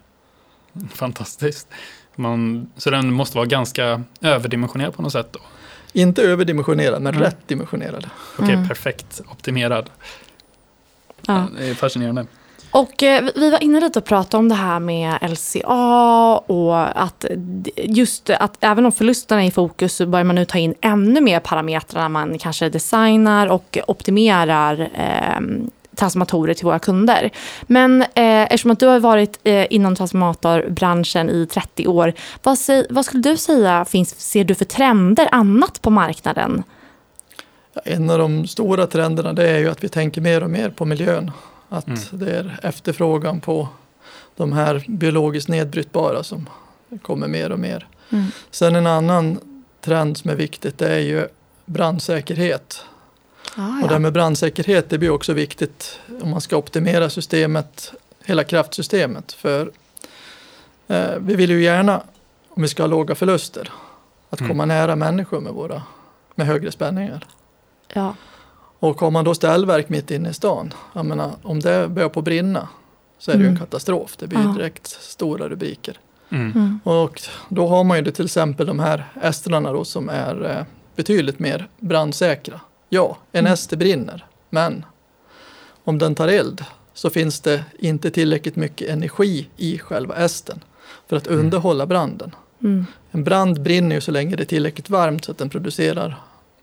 Fantastiskt. 0.94 1.68
Man, 2.16 2.70
så 2.78 2.90
den 2.90 3.14
måste 3.14 3.38
vara 3.38 3.46
ganska 3.48 4.04
överdimensionerad 4.22 4.94
på 4.96 5.02
något 5.02 5.12
sätt 5.12 5.28
då? 5.34 5.40
Inte 5.94 6.22
överdimensionerad, 6.22 7.02
men 7.02 7.14
Mm. 7.14 7.24
rätt 7.26 7.48
dimensionerad. 7.48 8.10
Okej, 8.40 8.54
Mm. 8.54 8.68
perfekt 8.68 9.22
optimerad. 9.32 9.90
ja. 11.28 11.48
Det 11.58 11.70
är 11.70 11.74
fascinerande. 11.74 12.26
Och 12.72 13.04
eh, 13.04 13.30
vi 13.36 13.50
var 13.50 13.64
inne 13.64 13.80
lite 13.80 14.00
och 14.00 14.06
pratade 14.06 14.38
om 14.40 14.50
det 14.50 14.56
här 14.56 14.80
med 14.80 15.18
LCA 15.22 16.38
och 16.46 17.02
att 17.04 17.26
just 17.76 18.30
att 18.30 18.58
även 18.60 18.86
om 18.86 18.92
förlusterna 18.92 19.44
är 19.44 19.48
i 19.48 19.52
fokus 19.52 19.96
så 19.96 20.06
börjar 20.06 20.24
man 20.24 20.36
nu 20.36 20.46
ta 20.46 20.58
in 20.58 20.76
ännu 20.82 21.22
mer 21.22 21.40
parametrar 21.40 22.02
när 22.02 22.10
man 22.10 22.38
kanske 22.40 22.70
designar 22.70 23.48
och 23.48 23.78
optimerar 23.88 24.80
eh, 24.94 25.40
transformatorer 26.00 26.54
till 26.54 26.66
våra 26.66 26.80
kunder. 26.80 27.30
Men 27.62 28.02
eh, 28.02 28.08
eftersom 28.44 28.72
att 28.72 28.80
du 28.80 28.86
har 28.88 29.00
varit 29.00 29.40
eh, 29.44 29.66
inom 29.70 29.96
transformatorbranschen 29.96 31.30
i 31.30 31.48
30 31.48 31.88
år, 31.88 32.14
vad, 32.44 32.58
vad 32.90 33.06
skulle 33.06 33.24
du 33.24 33.38
säga 33.38 33.86
finns, 33.86 34.20
ser 34.20 34.44
du 34.44 34.56
för 34.56 34.66
trender 34.66 35.28
annat 35.32 35.82
på 35.82 35.90
marknaden? 35.90 36.64
Ja, 37.74 37.82
En 37.86 38.10
av 38.10 38.18
de 38.20 38.48
stora 38.48 38.88
trenderna 38.88 39.34
det 39.34 39.50
är 39.50 39.58
ju 39.60 39.70
att 39.70 39.84
vi 39.84 39.90
tänker 39.90 40.22
mer 40.22 40.44
och 40.44 40.50
mer 40.50 40.70
på 40.70 40.86
miljön. 40.86 41.32
Att 41.70 41.88
Mm. 41.88 42.00
det 42.12 42.32
är 42.32 42.60
efterfrågan 42.64 43.42
på 43.42 43.68
de 44.36 44.54
här 44.54 44.84
biologiskt 44.88 45.50
nedbrytbara 45.50 46.24
som 46.24 46.50
kommer 47.02 47.28
mer 47.28 47.52
och 47.52 47.60
mer. 47.60 47.88
Mm. 48.12 48.26
Sen 48.52 48.76
en 48.76 48.88
annan 48.88 49.40
trend 49.82 50.18
som 50.18 50.30
är 50.32 50.36
viktigt 50.36 50.78
det 50.78 50.94
är 50.96 51.00
ju 51.00 51.28
brandsäkerhet. 51.66 52.86
Ah, 53.62 53.82
Och 53.82 53.88
det 53.88 53.94
här 53.94 54.00
med 54.00 54.14
brandsäkerhet 54.14 54.90
det 54.90 54.98
blir 54.98 55.10
också 55.10 55.34
viktigt 55.34 56.00
om 56.22 56.30
man 56.30 56.42
ska 56.42 56.58
optimera 56.58 57.10
systemet, 57.10 57.94
hela 58.26 58.44
kraftsystemet. 58.44 59.32
För 59.32 59.72
eh, 60.88 61.10
vi 61.20 61.36
vill 61.36 61.50
ju 61.50 61.64
gärna, 61.64 62.04
om 62.50 62.62
vi 62.62 62.68
ska 62.68 62.84
ha 62.84 62.88
låga 62.88 63.16
förluster, 63.16 63.72
att 64.30 64.40
Mm. 64.40 64.50
komma 64.52 64.66
nära 64.66 64.96
människor 64.96 65.40
med, 65.40 65.54
våra, 65.54 65.82
med 66.36 66.48
högre 66.48 66.72
spänningar. 66.72 67.26
ja. 67.94 68.16
Och 68.82 69.02
har 69.02 69.12
man 69.12 69.26
då 69.26 69.36
ställverk 69.36 69.90
mitt 69.90 70.12
inne 70.12 70.30
i 70.30 70.34
stan, 70.34 70.74
jag 70.94 71.06
menar, 71.06 71.32
om 71.44 71.60
det 71.60 71.88
börjar 71.88 72.10
på 72.10 72.22
brinna 72.22 72.68
så 73.18 73.32
är 73.32 73.36
det 73.36 73.42
ju 73.42 73.46
en 73.48 73.52
Mm. 73.56 73.60
katastrof. 73.60 74.16
Det 74.18 74.28
blir 74.28 74.40
Ja. 74.40 74.48
direkt 74.58 74.88
stora 74.88 75.50
rubriker. 75.50 76.00
Mm. 76.30 76.52
Mm. 76.52 76.80
Och 76.84 77.22
då 77.50 77.68
har 77.68 77.84
man 77.84 77.98
ju 77.98 78.04
det 78.04 78.12
till 78.12 78.26
exempel 78.26 78.68
de 78.68 78.80
här 78.80 79.06
estrarna 79.22 79.72
då 79.74 79.86
som 79.86 80.10
är 80.10 80.46
eh, 80.58 80.64
betydligt 80.96 81.40
mer 81.40 81.68
brandsäkra. 81.80 82.60
Ja, 82.90 83.18
en 83.32 83.40
Mm. 83.40 83.54
ester 83.54 83.78
brinner, 83.78 84.26
men 84.50 84.86
om 85.84 85.98
den 85.98 86.16
tar 86.16 86.28
eld 86.28 86.66
så 86.94 87.10
finns 87.10 87.40
det 87.40 87.64
inte 87.80 88.12
tillräckligt 88.12 88.56
mycket 88.56 88.90
energi 88.90 89.48
i 89.58 89.80
själva 89.80 90.16
estern 90.16 90.60
för 91.08 91.16
att 91.18 91.28
Mm. 91.28 91.40
underhålla 91.40 91.86
branden. 91.86 92.36
Mm. 92.64 92.86
En 93.12 93.24
brand 93.24 93.62
brinner 93.62 93.96
ju 93.96 94.02
så 94.02 94.12
länge 94.12 94.36
det 94.36 94.44
är 94.44 94.46
tillräckligt 94.46 94.90
varmt 94.90 95.26
så 95.26 95.32
att 95.32 95.38
den 95.38 95.50
producerar 95.50 96.22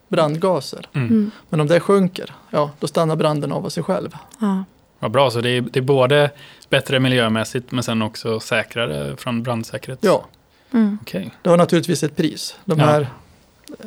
brandgaser. 0.09 0.89
Mm. 0.93 1.09
Mm. 1.09 1.31
Men 1.49 1.61
om 1.61 1.67
det 1.67 1.81
sjunker, 1.81 2.35
ja 2.51 2.71
då 2.81 2.87
stannar 2.87 3.17
branden 3.17 3.53
av 3.53 3.69
sig 3.69 3.83
själv. 3.83 4.17
Ja. 4.39 4.65
Vad 4.99 5.11
bra, 5.11 5.31
så 5.31 5.41
det 5.41 5.51
är, 5.51 5.61
det 5.61 5.79
är 5.79 5.83
både 5.83 6.31
bättre 6.69 7.01
miljömässigt 7.01 7.73
men 7.73 7.83
sen 7.83 8.03
också 8.03 8.41
säkrare 8.41 9.17
från 9.17 9.43
brandsäkerhet? 9.43 9.99
Ja, 10.03 10.27
Mm. 10.73 10.99
Okej. 11.03 11.31
det 11.43 11.51
har 11.51 11.57
naturligtvis 11.57 12.03
ett 12.03 12.17
pris. 12.17 12.57
De 12.65 12.79
Ja. 12.79 12.85
här 12.87 13.01
eh, 13.81 13.87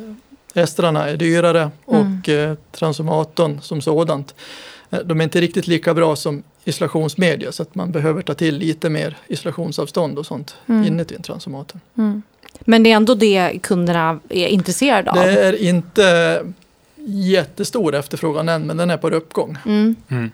estrarna 0.54 1.08
är 1.08 1.16
dyrare 1.16 1.70
och 1.84 2.28
eh, 2.28 2.54
transformatorn 2.72 3.60
som 3.60 3.80
sådant, 3.80 4.34
eh, 4.90 4.98
de 4.98 5.20
är 5.20 5.24
inte 5.24 5.40
riktigt 5.40 5.66
lika 5.66 5.94
bra 5.94 6.16
som 6.16 6.42
isolationsmedia 6.64 7.52
så 7.52 7.62
att 7.62 7.74
man 7.74 7.92
behöver 7.92 8.22
ta 8.22 8.34
till 8.34 8.56
lite 8.58 8.90
mer 8.90 9.16
isolationsavstånd 9.28 10.18
och 10.18 10.26
sånt 10.26 10.56
Mm. 10.66 10.84
inuti 10.86 11.14
en 11.14 11.22
transformator. 11.22 11.80
Mm. 11.98 12.22
Men 12.60 12.82
det 12.82 12.92
är 12.92 12.96
ändå 12.96 13.14
det 13.14 13.58
kunderna 13.62 14.20
är 14.28 14.46
intresserade 14.46 15.10
av? 15.10 15.16
Det 15.16 15.46
är 15.46 15.62
inte 15.62 16.42
jättestor 17.06 17.94
efterfrågan 17.94 18.48
än 18.48 18.66
men 18.66 18.76
den 18.76 18.90
är 18.90 18.96
på 18.96 19.08
uppgång. 19.10 19.58
Mm. 19.66 19.96
Mm. 20.08 20.30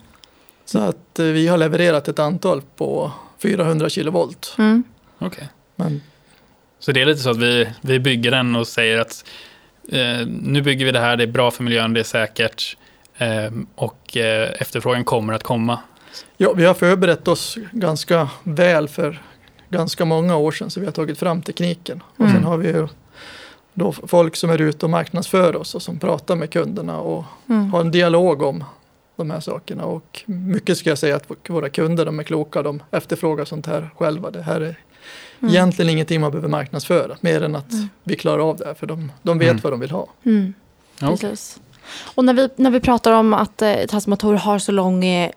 Så 0.64 0.78
att 0.78 1.18
eh, 1.18 1.24
vi 1.26 1.48
har 1.48 1.58
levererat 1.58 2.08
ett 2.08 2.18
antal 2.18 2.62
på 2.76 3.12
400 3.42 3.88
kilovolt. 3.88 4.54
Mm. 4.58 4.82
Okej. 5.18 5.48
Men 5.76 6.02
Så 6.78 6.92
det 6.92 7.00
är 7.00 7.06
lite 7.06 7.20
så 7.20 7.30
att 7.30 7.38
vi, 7.38 7.68
vi 7.80 7.98
bygger 7.98 8.30
den 8.30 8.56
och 8.56 8.66
säger 8.66 8.98
att 8.98 9.24
eh, 9.92 10.26
nu 10.26 10.62
bygger 10.62 10.84
vi 10.86 10.92
det 10.92 11.00
här, 11.00 11.16
det 11.16 11.22
är 11.22 11.28
bra 11.28 11.50
för 11.50 11.62
miljön, 11.64 11.94
det 11.94 12.00
är 12.00 12.04
säkert 12.04 12.76
eh, 13.18 13.50
och 13.74 14.16
eh, 14.16 14.50
efterfrågan 14.60 15.04
kommer 15.04 15.32
att 15.32 15.42
komma. 15.42 15.78
ja, 16.36 16.52
vi 16.52 16.64
har 16.64 16.74
förberett 16.74 17.28
oss 17.28 17.58
ganska 17.72 18.28
väl 18.42 18.88
för 18.88 19.22
ganska 19.68 20.04
många 20.04 20.36
år 20.36 20.52
sedan 20.52 20.70
så 20.70 20.80
vi 20.80 20.86
har 20.86 20.92
tagit 20.92 21.18
fram 21.18 21.42
tekniken. 21.42 22.02
Och 22.16 22.20
Mm. 22.20 22.32
sen 22.32 22.44
har 22.44 22.56
vi 22.56 22.68
ju 22.68 22.88
då 23.74 23.92
folk 23.92 24.36
som 24.36 24.50
är 24.50 24.60
ute 24.60 24.86
och 24.86 24.90
marknadsför 24.90 25.56
oss 25.56 25.74
och 25.74 25.82
som 25.82 25.98
pratar 25.98 26.36
med 26.36 26.50
kunderna 26.50 26.98
och 27.00 27.24
Mm. 27.48 27.70
har 27.72 27.80
en 27.80 27.90
dialog 27.90 28.42
om 28.42 28.64
de 29.16 29.30
här 29.30 29.40
sakerna. 29.40 29.84
Och 29.84 30.22
mycket 30.26 30.78
ska 30.78 30.88
jag 30.90 30.98
säga 30.98 31.16
att 31.16 31.30
våra 31.48 31.68
kunder 31.68 32.04
de 32.06 32.18
är 32.18 32.22
kloka, 32.22 32.62
de 32.62 32.82
efterfrågar 32.90 33.44
sånt 33.44 33.66
här 33.66 33.90
själva. 33.96 34.30
Det 34.30 34.42
här 34.42 34.60
är 34.60 34.76
Mm. 35.40 35.54
egentligen 35.54 35.90
ingenting 35.90 36.20
man 36.20 36.30
behöver 36.30 36.48
marknadsföra, 36.48 37.16
mer 37.20 37.42
än 37.42 37.56
att 37.56 37.72
Mm. 37.72 37.88
vi 38.04 38.16
klarar 38.16 38.48
av 38.50 38.56
det 38.56 38.64
här, 38.66 38.74
för 38.74 38.86
de, 38.86 39.12
de 39.22 39.38
vet 39.38 39.48
Mm. 39.50 39.60
vad 39.62 39.72
de 39.72 39.80
vill 39.80 39.90
ha. 39.90 40.06
Mm. 40.24 40.54
Ja. 41.00 41.10
Precis. 41.10 41.60
Och 42.14 42.24
när 42.24 42.34
vi, 42.34 42.48
när 42.56 42.70
vi 42.70 42.80
pratar 42.80 43.12
om 43.12 43.34
att 43.34 43.62
eh, 43.62 43.74
transformatorer 43.90 44.38
har 44.38 44.58
så 44.58 44.72
lång 44.72 45.04
eh, 45.04 45.30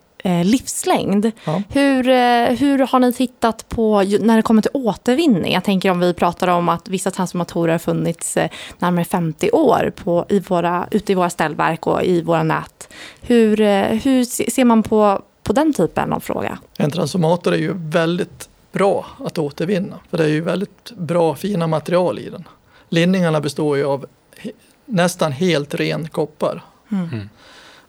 livslängd, 0.44 1.30
Ja. 1.44 1.62
hur, 1.68 2.08
eh, 2.08 2.44
hur 2.58 2.78
har 2.86 2.98
ni 3.00 3.12
tittat 3.12 3.68
på 3.68 4.02
när 4.20 4.36
det 4.36 4.42
kommer 4.42 4.62
till 4.62 4.70
återvinning? 4.74 5.52
Jag 5.52 5.64
tänker 5.64 5.90
om 5.90 6.00
vi 6.00 6.14
pratar 6.14 6.48
om 6.48 6.68
att 6.68 6.88
vissa 6.88 7.10
transformatorer 7.10 7.72
har 7.72 7.78
funnits 7.78 8.36
eh, 8.36 8.50
närmare 8.78 9.04
50 9.04 9.50
år 9.50 9.92
på, 9.96 10.24
i 10.28 10.40
våra, 10.40 10.88
ute 10.90 11.12
i 11.12 11.14
våra 11.14 11.30
ställverk 11.30 11.86
och 11.86 12.02
i 12.02 12.22
våra 12.22 12.42
nät. 12.42 12.88
Hur, 13.20 13.60
eh, 13.60 13.82
hur 13.84 14.24
se- 14.24 14.50
ser 14.50 14.64
man 14.64 14.82
på, 14.82 15.22
på 15.42 15.52
den 15.52 15.72
typen 15.72 16.12
av 16.12 16.20
fråga? 16.20 16.58
En 16.78 16.90
transformator 16.90 17.52
är 17.54 17.58
ju 17.58 17.72
väldigt 17.74 18.48
bra 18.72 19.06
att 19.24 19.38
återvinna, 19.38 19.98
för 20.10 20.18
det 20.18 20.24
är 20.24 20.28
ju 20.28 20.40
väldigt 20.40 20.90
bra 20.90 21.34
fina 21.34 21.66
material 21.66 22.18
i 22.18 22.30
den. 22.30 22.48
linningarna 22.88 23.40
består 23.40 23.76
ju 23.76 23.84
av 23.84 24.06
he, 24.36 24.50
nästan 24.84 25.32
helt 25.32 25.74
ren 25.74 26.08
koppar. 26.08 26.62
Mm. 26.92 27.28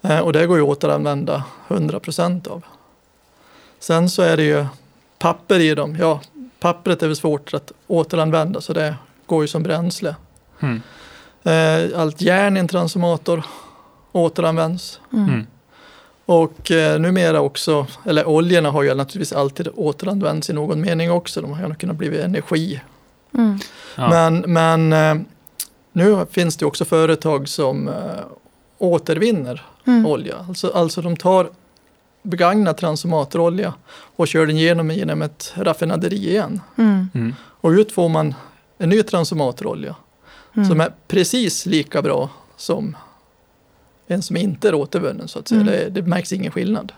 Eh, 0.01 0.19
och 0.19 0.33
det 0.33 0.47
går 0.47 0.57
ju 0.57 0.63
att 0.63 0.69
återanvända 0.69 1.43
100 1.67 1.99
procent 1.99 2.47
av. 2.47 2.65
Sen 3.79 4.09
så 4.09 4.21
är 4.21 4.37
det 4.37 4.43
ju 4.43 4.65
papper 5.19 5.59
i 5.59 5.75
dem. 5.75 5.97
Ja, 5.99 6.21
pappret 6.59 7.03
är 7.03 7.07
väl 7.07 7.15
svårt 7.15 7.53
att 7.53 7.71
återanvända 7.87 8.61
så 8.61 8.73
det 8.73 8.95
går 9.25 9.43
ju 9.43 9.47
som 9.47 9.63
bränsle. 9.63 10.15
Mm. 10.59 10.81
Eh, 11.43 11.99
allt 11.99 12.21
järn 12.21 12.57
i 12.57 12.59
en 12.59 12.67
transformator 12.67 13.43
återanvänds. 14.11 14.99
Mm. 15.13 15.47
Och 16.25 16.71
eh, 16.71 16.99
numera 16.99 17.41
också, 17.41 17.87
eller 18.05 18.25
oljorna 18.25 18.71
har 18.71 18.83
ju 18.83 18.93
naturligtvis 18.93 19.33
alltid 19.33 19.67
återanvänts 19.75 20.49
i 20.49 20.53
någon 20.53 20.81
mening 20.81 21.11
också. 21.11 21.41
De 21.41 21.53
har 21.53 21.67
ju 21.67 21.75
kunnat 21.75 21.95
bli 21.95 22.21
energi. 22.21 22.81
Mm. 23.33 23.59
Ja. 23.95 24.09
Men, 24.09 24.39
men 24.47 24.93
eh, 24.93 25.25
nu 25.91 26.25
finns 26.31 26.57
det 26.57 26.65
också 26.65 26.85
företag 26.85 27.47
som 27.47 27.87
eh, 27.87 27.93
återvinner 28.77 29.65
mm. 29.87 30.05
olja. 30.05 30.45
Alltså, 30.47 30.71
alltså 30.73 31.01
de 31.01 31.17
tar 31.17 31.49
begagnad 32.23 32.77
transformatorolja 32.77 33.73
och 34.15 34.27
kör 34.27 34.45
den 34.45 34.57
genom, 34.57 34.91
genom 34.91 35.21
ett 35.21 35.53
raffinaderi 35.55 36.29
igen. 36.29 36.61
Mm. 36.77 37.09
mm. 37.13 37.35
Och 37.41 37.69
ut 37.69 37.91
får 37.91 38.09
man 38.09 38.35
en 38.77 38.89
ny 38.89 39.03
transformatorolja 39.03 39.95
mm. 40.55 40.69
som 40.69 40.81
är 40.81 40.93
precis 41.07 41.65
lika 41.65 42.01
bra 42.01 42.29
som 42.57 42.95
en 44.11 44.21
som 44.21 44.37
inte 44.37 44.67
är 44.67 44.73
återvunnen 44.73 45.27
så 45.27 45.39
att 45.39 45.47
säga. 45.47 45.61
Mm. 45.61 45.73
Det, 45.73 45.89
det, 45.89 46.01
märks 46.01 46.33
ingen 46.33 46.51
skillnad. 46.51 46.91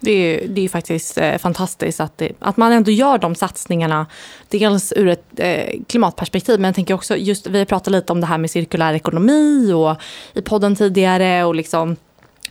Det 0.00 0.10
är, 0.10 0.48
det 0.48 0.64
är 0.64 0.68
faktiskt 0.68 1.18
eh, 1.18 1.38
fantastiskt 1.38 2.00
att, 2.00 2.18
det, 2.18 2.32
att 2.38 2.56
man 2.56 2.72
ändå 2.72 2.90
gör 2.90 3.18
de 3.18 3.34
satsningarna. 3.34 4.06
Dels 4.48 4.92
ur 4.96 5.08
ett 5.08 5.24
eh, 5.36 5.80
klimatperspektiv, 5.86 6.60
men 6.60 6.68
jag 6.68 6.74
tänker 6.74 6.94
också 6.94 7.16
just, 7.16 7.46
vi 7.46 7.58
har 7.58 7.64
pratat 7.64 7.92
lite 7.92 8.12
om 8.12 8.20
det 8.20 8.26
här 8.26 8.38
med 8.38 8.50
cirkulär 8.50 8.94
ekonomi 8.94 9.72
och 9.72 9.96
i 10.34 10.42
podden 10.42 10.76
tidigare 10.76 11.44
och 11.44 11.54
liksom 11.54 11.96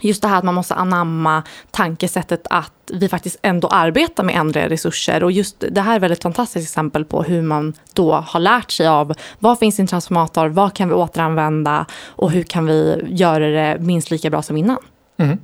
just 0.02 0.22
det 0.22 0.28
här 0.28 0.38
att 0.38 0.44
man 0.44 0.56
måste 0.56 0.76
anamma 0.76 1.44
tankesättet 1.72 2.48
att 2.50 2.72
vi 2.94 3.10
faktiskt 3.10 3.38
ändå 3.42 3.68
arbetar 3.68 4.24
med 4.24 4.36
ändliga 4.36 4.70
resurser. 4.70 5.24
Och 5.24 5.32
just 5.32 5.64
det 5.72 5.82
här 5.82 6.04
är 6.04 6.10
ett 6.10 6.24
fantastiskt 6.24 6.68
exempel 6.68 7.06
på 7.06 7.24
hur 7.24 7.42
man 7.42 7.74
då 7.94 8.14
har 8.14 8.40
lärt 8.40 8.72
sig 8.72 8.88
av 8.88 9.14
vad 9.40 9.60
finns 9.60 9.80
i 9.80 9.82
en 9.82 9.88
transformator, 9.88 10.48
vad 10.48 10.74
kan 10.74 10.90
vi 10.90 10.96
återanvända 10.96 11.86
och 12.06 12.32
hur 12.32 12.44
kan 12.44 12.66
vi 12.66 13.06
göra 13.08 13.48
det 13.48 13.78
minst 13.80 14.12
lika 14.12 14.30
bra 14.30 14.42
som 14.42 14.58
innan. 14.58 14.78
Mm. 15.18 15.38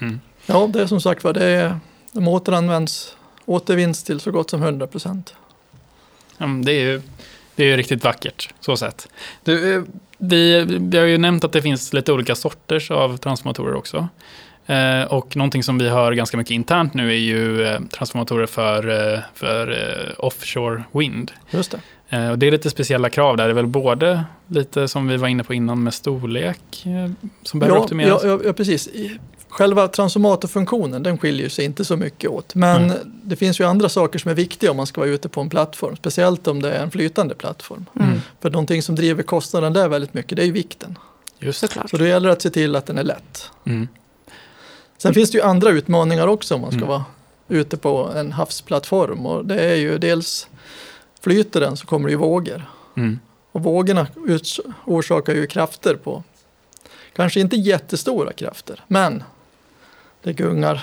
Mm. 0.00 0.20
Ja, 0.46 0.66
det 0.66 0.82
är 0.82 0.86
som 0.86 1.00
sagt 1.00 1.24
var, 1.24 1.32
det 1.32 1.44
är, 1.44 1.78
de 2.12 2.28
återanvänds, 2.28 3.16
återvinns 3.44 4.02
till 4.02 4.20
så 4.20 4.30
gott 4.30 4.50
som 4.50 4.62
100 4.62 4.86
procent. 4.86 5.34
Ja, 6.38 6.46
det 6.46 6.72
är 6.72 6.80
ju 6.80 7.02
det 7.56 7.72
är 7.72 7.76
riktigt 7.76 8.04
vackert, 8.04 8.54
så 8.60 8.76
sett. 8.76 9.08
Du, 9.44 9.74
eh, 9.76 9.82
vi, 10.18 10.64
vi 10.80 10.98
har 10.98 11.06
ju 11.06 11.18
nämnt 11.18 11.44
att 11.44 11.52
det 11.52 11.62
finns 11.62 11.92
lite 11.92 12.12
olika 12.12 12.34
sorters 12.34 12.90
av 12.90 13.16
transformatorer 13.16 13.74
också. 13.74 14.08
Eh, 14.66 15.02
och 15.02 15.36
någonting 15.36 15.62
som 15.62 15.78
vi 15.78 15.88
hör 15.88 16.12
ganska 16.12 16.36
mycket 16.36 16.50
internt 16.50 16.94
nu 16.94 17.10
är 17.10 17.18
ju 17.18 17.66
eh, 17.66 17.80
transformatorer 17.80 18.46
för, 18.46 19.12
eh, 19.14 19.18
för 19.34 19.76
offshore 20.18 20.82
wind. 20.92 21.32
Just 21.50 21.70
det. 21.70 21.80
Och 22.30 22.38
det 22.38 22.46
är 22.46 22.50
lite 22.50 22.70
speciella 22.70 23.10
krav 23.10 23.36
där. 23.36 23.44
Det 23.44 23.50
är 23.50 23.54
väl 23.54 23.66
både 23.66 24.24
lite 24.46 24.88
som 24.88 25.08
vi 25.08 25.16
var 25.16 25.28
inne 25.28 25.44
på 25.44 25.54
innan 25.54 25.82
med 25.82 25.94
storlek 25.94 26.86
som 27.42 27.60
behöver 27.60 27.78
ja, 27.78 27.82
optimeras. 27.82 28.24
Ja, 28.24 28.40
ja, 28.44 28.52
precis. 28.52 28.88
Själva 29.54 29.88
transformatorfunktionen 29.88 31.02
den 31.02 31.18
skiljer 31.18 31.48
sig 31.48 31.64
inte 31.64 31.84
så 31.84 31.96
mycket 31.96 32.30
åt. 32.30 32.54
Men 32.54 32.84
mm. 32.84 32.98
det 33.22 33.36
finns 33.36 33.60
ju 33.60 33.64
andra 33.64 33.88
saker 33.88 34.18
som 34.18 34.30
är 34.30 34.34
viktiga 34.34 34.70
om 34.70 34.76
man 34.76 34.86
ska 34.86 35.00
vara 35.00 35.10
ute 35.10 35.28
på 35.28 35.40
en 35.40 35.50
plattform. 35.50 35.96
Speciellt 35.96 36.46
om 36.46 36.62
det 36.62 36.72
är 36.72 36.82
en 36.82 36.90
flytande 36.90 37.34
plattform. 37.34 37.86
Mm. 38.00 38.20
För 38.40 38.50
någonting 38.50 38.82
som 38.82 38.94
driver 38.94 39.22
kostnaden 39.22 39.72
där 39.72 39.88
väldigt 39.88 40.14
mycket 40.14 40.36
det 40.36 40.42
är 40.42 40.46
ju 40.46 40.52
vikten. 40.52 40.98
Just 41.38 41.60
Såklart. 41.60 41.90
Så 41.90 41.96
då 41.96 42.06
gäller 42.06 42.28
det 42.28 42.32
att 42.32 42.42
se 42.42 42.50
till 42.50 42.76
att 42.76 42.86
den 42.86 42.98
är 42.98 43.02
lätt. 43.02 43.50
Mm. 43.64 43.88
Sen 44.98 45.14
finns 45.14 45.30
det 45.30 45.38
ju 45.38 45.44
andra 45.44 45.70
utmaningar 45.70 46.26
också 46.26 46.54
om 46.54 46.60
man 46.60 46.70
ska 46.70 46.78
mm. 46.78 46.88
vara 46.88 47.04
ute 47.48 47.76
på 47.76 48.10
en 48.16 48.32
havsplattform. 48.32 49.26
Och 49.26 49.46
det 49.46 49.60
är 49.60 49.74
ju 49.74 49.98
dels 49.98 50.48
flyter 51.20 51.60
den 51.60 51.76
så 51.76 51.86
kommer 51.86 52.08
det 52.08 52.12
ju 52.12 52.18
vågor. 52.18 52.70
Mm. 52.96 53.18
Och 53.52 53.62
vågorna 53.62 54.06
orsakar 54.84 55.34
ju 55.34 55.46
krafter 55.46 55.94
på, 55.94 56.22
kanske 57.16 57.40
inte 57.40 57.56
jättestora 57.56 58.32
krafter, 58.32 58.84
men 58.86 59.22
det 60.24 60.32
gungar 60.32 60.80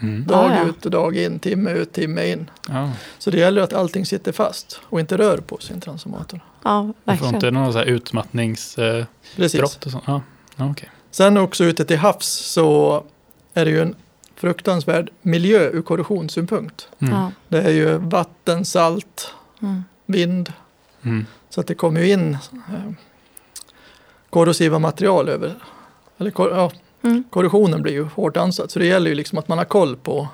mm. 0.00 0.24
dag 0.24 0.50
ah, 0.50 0.56
ja. 0.56 0.64
ut 0.64 0.84
och 0.84 0.90
dag 0.90 1.16
in, 1.16 1.38
timme 1.38 1.70
ut, 1.70 1.92
timme 1.92 2.32
in. 2.32 2.50
Ah. 2.68 2.88
Så 3.18 3.30
det 3.30 3.38
gäller 3.38 3.62
att 3.62 3.72
allting 3.72 4.06
sitter 4.06 4.32
fast 4.32 4.80
och 4.84 5.00
inte 5.00 5.16
rör 5.16 5.38
på 5.38 5.58
sin 5.58 5.80
transformator. 5.80 6.40
Ja, 6.62 6.92
verkligen. 7.04 7.18
får 7.18 7.34
inte 7.34 7.50
någon 7.50 7.72
så 7.72 7.78
här 7.78 7.86
utmattningsbrott 7.86 9.06
eh, 9.48 9.86
och 9.86 9.90
sånt? 9.90 10.08
Ah, 10.08 10.20
okay. 10.70 10.88
Sen 11.10 11.36
också 11.36 11.64
ute 11.64 11.84
till 11.84 11.98
havs 11.98 12.26
så 12.26 13.04
är 13.54 13.64
det 13.64 13.70
ju 13.70 13.82
en 13.82 13.94
fruktansvärd 14.36 15.10
miljö 15.22 15.70
ur 15.70 15.82
korrosionssynpunkt. 15.82 16.88
Mm. 16.98 17.30
Det 17.48 17.62
är 17.62 17.70
ju 17.70 17.98
vatten, 17.98 18.64
salt, 18.64 19.34
mm. 19.62 19.84
vind. 20.06 20.52
Mm. 21.02 21.26
Så 21.50 21.60
att 21.60 21.66
det 21.66 21.74
kommer 21.74 22.00
ju 22.00 22.12
in 22.12 22.32
eh, 22.52 22.92
korrosiva 24.30 24.78
material 24.78 25.28
över, 25.28 25.54
eller 26.18 26.32
ja, 26.36 26.72
Mm. 27.02 27.24
Korrosionen 27.30 27.82
blir 27.82 27.92
ju 27.92 28.04
hårt 28.04 28.36
ansatt 28.36 28.70
så 28.70 28.78
det 28.78 28.86
gäller 28.86 29.10
ju 29.10 29.14
liksom 29.14 29.38
att 29.38 29.48
man 29.48 29.58
har 29.58 29.64
koll 29.64 29.96
på 29.96 30.28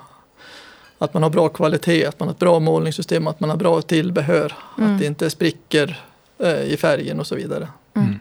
att 0.97 1.13
man 1.13 1.23
har 1.23 1.29
bra 1.29 1.49
kvalitet, 1.49 2.05
att 2.05 2.19
man 2.19 2.27
har 2.27 2.33
ett 2.33 2.39
bra 2.39 2.59
målningssystem, 2.59 3.27
att 3.27 3.39
man 3.39 3.49
har 3.49 3.57
bra 3.57 3.81
tillbehör, 3.81 4.53
mm. 4.77 4.93
att 4.93 4.99
det 4.99 5.05
inte 5.05 5.29
spricker 5.29 6.03
eh, 6.37 6.63
i 6.63 6.77
färgen 6.77 7.19
och 7.19 7.27
så 7.27 7.35
vidare. 7.35 7.67
Mm. 7.95 8.07
mm. 8.07 8.19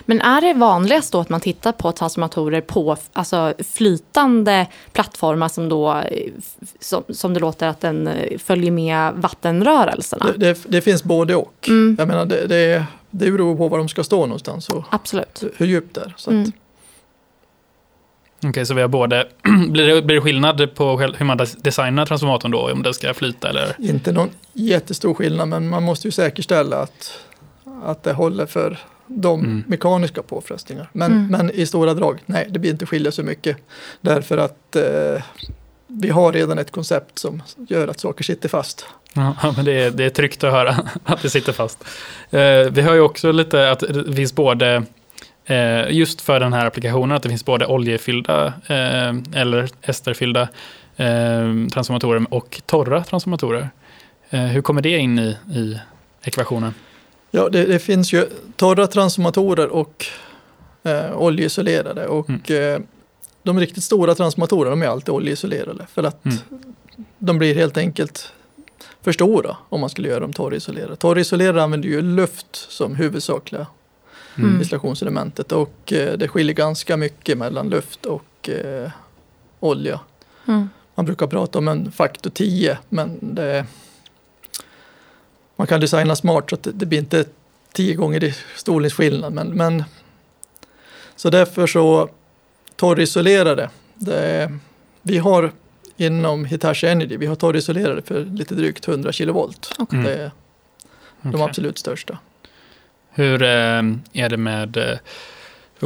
Men 0.00 0.20
är 0.20 0.40
det 0.40 0.52
vanligast 0.52 1.12
då 1.12 1.20
att 1.20 1.28
man 1.28 1.40
tittar 1.40 1.72
på 1.72 1.92
transformatorer 1.92 2.60
på 2.60 2.96
alltså 3.12 3.54
flytande 3.74 4.66
plattformar 4.92 5.48
som 5.48 5.68
då, 5.68 6.02
som, 6.80 7.04
som 7.08 7.34
det 7.34 7.40
låter 7.40 7.68
att 7.68 7.80
den 7.80 8.08
eh, 8.08 8.38
följer 8.38 8.70
med 8.70 9.12
vattenrörelserna? 9.14 10.26
Det, 10.26 10.38
det, 10.38 10.58
det 10.68 10.80
finns 10.80 11.04
både 11.04 11.36
och. 11.36 11.66
Mm. 11.68 11.96
Jag 11.98 12.08
menar 12.08 12.26
det, 12.26 12.46
det, 12.46 12.84
det 13.10 13.30
beror 13.30 13.56
på 13.56 13.68
var 13.68 13.78
de 13.78 13.88
ska 13.88 14.04
stå 14.04 14.20
någonstans 14.26 14.68
och 14.68 14.84
Absolut. 14.90 15.44
hur 15.56 15.66
djupt 15.66 15.94
det 15.94 16.00
är. 16.00 16.14
Så 16.16 16.30
att, 16.30 16.34
mm. 16.34 16.52
Okej, 18.38 18.50
okay, 18.50 18.64
så 18.64 18.74
vi 18.74 18.80
har 18.80 18.88
både, 18.88 19.28
blir 19.68 19.86
det, 19.86 20.02
blir 20.02 20.16
det 20.16 20.22
skillnad 20.22 20.74
på 20.74 20.98
hur 20.98 21.24
man 21.24 21.38
designar 21.58 22.06
transformatorn 22.06 22.50
då, 22.50 22.72
om 22.72 22.82
det 22.82 22.94
ska 22.94 23.14
flyta 23.14 23.48
eller? 23.48 23.76
Inte 23.78 24.12
någon 24.12 24.30
jättestor 24.52 25.14
skillnad, 25.14 25.48
men 25.48 25.68
man 25.68 25.82
måste 25.82 26.08
ju 26.08 26.12
säkerställa 26.12 26.76
att, 26.76 27.18
att 27.84 28.02
det 28.02 28.12
håller 28.12 28.46
för 28.46 28.78
de 29.06 29.40
mm. 29.40 29.64
mekaniska 29.66 30.22
påfrestningar. 30.22 30.88
Men, 30.92 31.12
mm. 31.12 31.26
men 31.26 31.50
i 31.50 31.66
stora 31.66 31.94
drag, 31.94 32.18
nej, 32.26 32.46
det 32.50 32.58
blir 32.58 32.70
inte 32.70 32.86
skilja 32.86 33.12
så 33.12 33.22
mycket. 33.22 33.56
Därför 34.00 34.38
att 34.38 34.76
eh, 34.76 35.22
vi 35.86 36.08
har 36.08 36.32
redan 36.32 36.58
ett 36.58 36.70
koncept 36.70 37.18
som 37.18 37.42
gör 37.68 37.88
att 37.88 38.00
saker 38.00 38.24
sitter 38.24 38.48
fast. 38.48 38.86
Ja, 39.12 39.36
men 39.56 39.64
det 39.64 39.72
är, 39.72 39.90
det 39.90 40.04
är 40.04 40.10
tryggt 40.10 40.44
att 40.44 40.52
höra 40.52 40.76
att 41.04 41.22
det 41.22 41.30
sitter 41.30 41.52
fast. 41.52 41.84
Eh, 42.30 42.70
vi 42.70 42.82
har 42.82 42.94
ju 42.94 43.00
också 43.00 43.32
lite 43.32 43.70
att 43.70 43.80
det 43.80 44.12
finns 44.12 44.34
både 44.34 44.82
just 45.88 46.20
för 46.20 46.40
den 46.40 46.52
här 46.52 46.66
applikationen, 46.66 47.16
att 47.16 47.22
det 47.22 47.28
finns 47.28 47.44
både 47.44 47.66
oljefyllda 47.66 48.46
eh, 48.46 49.40
eller 49.40 49.68
esterfyllda 49.82 50.48
eh, 50.96 51.66
transformatorer 51.72 52.26
och 52.30 52.62
torra 52.66 53.04
transformatorer. 53.04 53.70
hur 54.30 54.62
kommer 54.62 54.82
det 54.82 54.98
in 54.98 55.18
i, 55.18 55.36
i 55.54 55.80
ekvationen? 56.22 56.74
Ja, 57.30 57.48
det, 57.48 57.64
det, 57.64 57.78
finns 57.78 58.12
ju 58.12 58.26
torra 58.56 58.86
transformatorer 58.86 59.68
och 59.68 60.06
eh, 60.82 61.16
oljeisolerade. 61.16 62.06
Och 62.06 62.28
mm. 62.50 62.74
eh, 62.74 62.80
de 63.42 63.60
riktigt 63.60 63.84
stora 63.84 64.14
transformatorerna 64.14 64.70
de 64.70 64.82
är 64.82 64.86
alltid 64.86 65.14
oljeisolerade. 65.14 65.86
För 65.94 66.02
att 66.02 66.24
mm. 66.24 66.38
de 67.18 67.38
blir 67.38 67.54
helt 67.54 67.76
enkelt 67.76 68.32
för 69.02 69.12
stora 69.12 69.56
om 69.68 69.80
man 69.80 69.90
skulle 69.90 70.08
göra 70.08 70.20
dem 70.20 70.32
torrisolerade. 70.32 70.96
Torrisolerade 70.96 71.62
använder 71.62 71.88
ju 71.88 72.02
luft 72.02 72.56
som 72.56 72.94
huvudsakliga 72.94 73.66
mm. 74.38 74.58
installationselementet 74.58 75.52
och 75.52 75.92
eh, 75.92 76.12
det 76.18 76.28
skiljer 76.28 76.54
ganska 76.54 76.96
mycket 76.96 77.38
mellan 77.38 77.68
luft 77.68 78.06
och 78.06 78.48
eh, 78.48 78.90
olja. 79.60 80.00
Mm. 80.48 80.68
Man 80.94 81.06
brukar 81.06 81.26
prata 81.26 81.58
om 81.58 81.68
en 81.68 81.92
faktor 81.92 82.30
10 82.30 82.78
men 82.88 83.34
det, 83.34 83.66
man 85.56 85.66
kan 85.66 85.80
designa 85.80 86.16
smart 86.16 86.50
så 86.50 86.54
att 86.54 86.62
det, 86.62 86.72
det 86.72 86.86
blir 86.86 86.98
inte 86.98 87.24
10 87.72 87.94
gånger 87.94 88.24
i 88.24 88.34
storleksskillnad. 88.56 89.32
Men, 89.32 89.48
men, 89.48 89.84
så 91.16 91.30
därför 91.30 91.66
så 91.66 92.08
torrisolerade, 92.76 93.70
det, 93.94 94.52
vi 95.02 95.18
har 95.18 95.52
inom 95.96 96.44
Hitachi 96.44 96.86
Energy, 96.86 97.16
vi 97.16 97.26
har 97.26 97.34
torrisolerade 97.34 98.02
för 98.02 98.24
lite 98.24 98.54
drygt 98.54 98.88
100 98.88 99.12
kilovolt. 99.12 99.74
Okay. 99.78 100.02
Det 100.02 100.14
är 100.14 100.30
de 101.22 101.28
okay. 101.28 101.42
absolut 101.42 101.78
största. 101.78 102.18
Hur 103.16 103.42
eh, 103.42 103.82
är 104.12 104.28
det 104.28 104.36
med... 104.36 104.76
Eh, 104.76 104.82
okej, 104.82 105.00